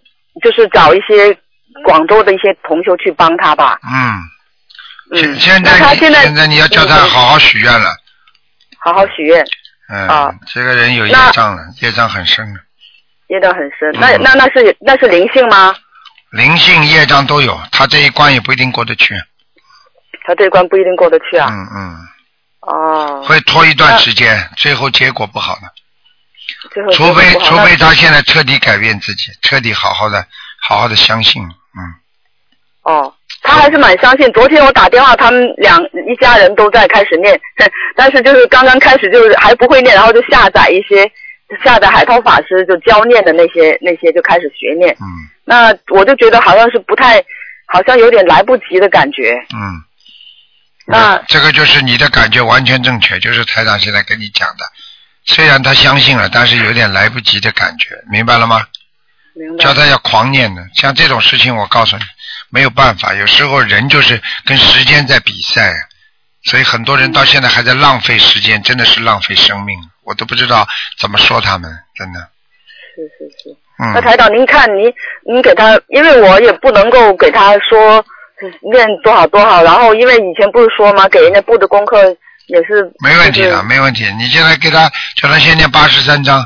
[0.40, 1.36] 就是找一些
[1.84, 3.80] 广州的一些同修去帮他吧。
[3.82, 5.18] 嗯。
[5.18, 7.88] 现现在现在现在你要叫他好好许愿了。
[8.78, 9.44] 好好许愿。
[9.92, 10.06] 嗯。
[10.06, 12.61] 啊这个人有业障了，业障很深了，
[13.26, 13.90] 业障很深。
[13.94, 15.74] 那那那是那是灵性吗？
[16.31, 19.14] 灵性业障都有，他这一关也不一定过得去。
[20.24, 21.49] 他这一关不一定过得去啊。
[21.51, 21.97] 嗯嗯。
[22.61, 23.24] 哦。
[23.24, 25.62] 会拖一段时间，最后结果不好的。
[26.72, 30.24] 最后除非除非他现在彻底改变自己，彻底好好的
[30.61, 31.81] 好好的相信，嗯，
[32.83, 34.33] 哦，他还是蛮相信。
[34.33, 37.41] 昨天我打电话，他们两一家人都在开始念，
[37.97, 41.11] 但是就是刚刚开始就是还不会念，然后就下载一些
[41.64, 44.92] 下载海涛法师就教念的那些那些就开始学念。
[45.01, 45.07] 嗯。
[45.44, 47.22] 那我就觉得好像是不太，
[47.66, 49.34] 好像有点来不及的感觉。
[49.55, 49.82] 嗯。
[50.86, 54.64] 那这个就是你的感觉完全正确，就是台长现在跟你讲的。
[55.24, 58.61] 虽然他相信了，但是有点来不及的感觉，明白了吗？
[59.34, 59.62] 明白。
[59.62, 62.03] 叫他要狂念的，像这种事情，我告诉你，
[62.48, 65.72] 没有办法，有时候人就是跟时间在比赛，
[66.45, 70.66] 所以很多人到现在还在浪费时间，真的是浪费生命，我都不知道
[70.99, 72.20] 怎么说他们，真的。
[72.97, 73.57] 是是是。
[73.82, 74.93] 嗯那台长，您看您
[75.24, 78.05] 您给他，因为我也不能够给他说
[78.72, 82.05] 念多少多少，然后因为以前不是说吗，给人家布的功课
[82.49, 84.05] 也是没问题的，没问题。
[84.18, 86.45] 你现在给他叫他先念八十三章，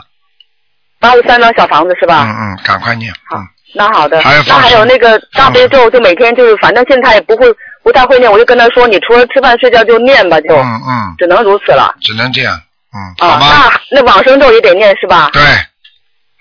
[1.00, 2.24] 八十三张小房子是吧？
[2.24, 3.12] 嗯嗯，赶快念。
[3.34, 3.42] 嗯。
[3.74, 7.48] 那好的，还有放那还有那个大悲咒，就每天就是，反正现在也不会
[7.84, 11.94] 不太会念，我就跟他说，你除了吃饭睡觉就念吧，就嗯嗯，只能如此了。
[12.00, 12.58] 只能这样，
[12.92, 15.28] 嗯，啊，那那往生咒也得念是吧？
[15.32, 15.42] 对，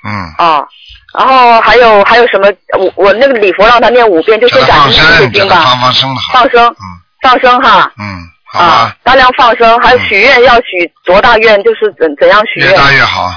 [0.05, 0.63] 嗯，啊，
[1.17, 2.47] 然后还有还有什么？
[2.79, 6.85] 我我那个礼佛让他念五遍，就先叫他放感恩生，叫他这经吧，放放生的好，放生，嗯
[7.21, 12.69] 放生哈，嗯，好吧，啊，大量放生，还有许愿要许多大愿，就是怎怎样许愿？
[12.71, 13.31] 越大越好，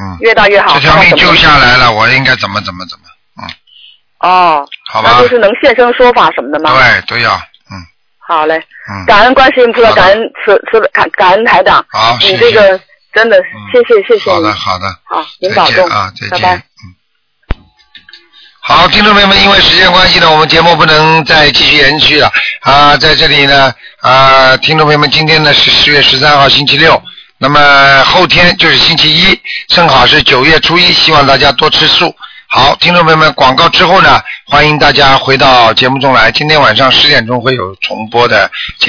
[0.00, 0.74] 嗯，越大越好。
[0.74, 3.04] 这条命救下来了，我应该怎么怎么怎么，
[3.42, 3.48] 嗯
[4.20, 6.74] 哦，好吧那就是能现身说法什么的吗？
[6.74, 7.40] 对，都要，
[8.30, 8.54] 好嘞，
[8.88, 12.80] 嗯，感恩观世音菩萨，感恩慈慈感感恩台长，好，你这个
[13.12, 13.36] 真的
[13.72, 14.36] 谢谢谢谢你。
[14.36, 15.88] 好的，好的，好，您再保重。
[15.88, 16.54] 啊，再见，拜拜。
[16.54, 16.94] 嗯。
[18.62, 22.30] 好，听众朋友们，因为时间关系呢，我们节目不能再继续延续了。
[22.60, 27.02] 啊，在这里呢啊，听众朋友们，今天呢是十月十三号星期六，
[27.38, 32.14] 那么后天就是星期一，正好是九月初一，希望大家多吃素。
[32.52, 38.88] 好，听众朋友们，广告之后呢，欢迎大家回到节目中来，今天晚上十点钟会有重播的节。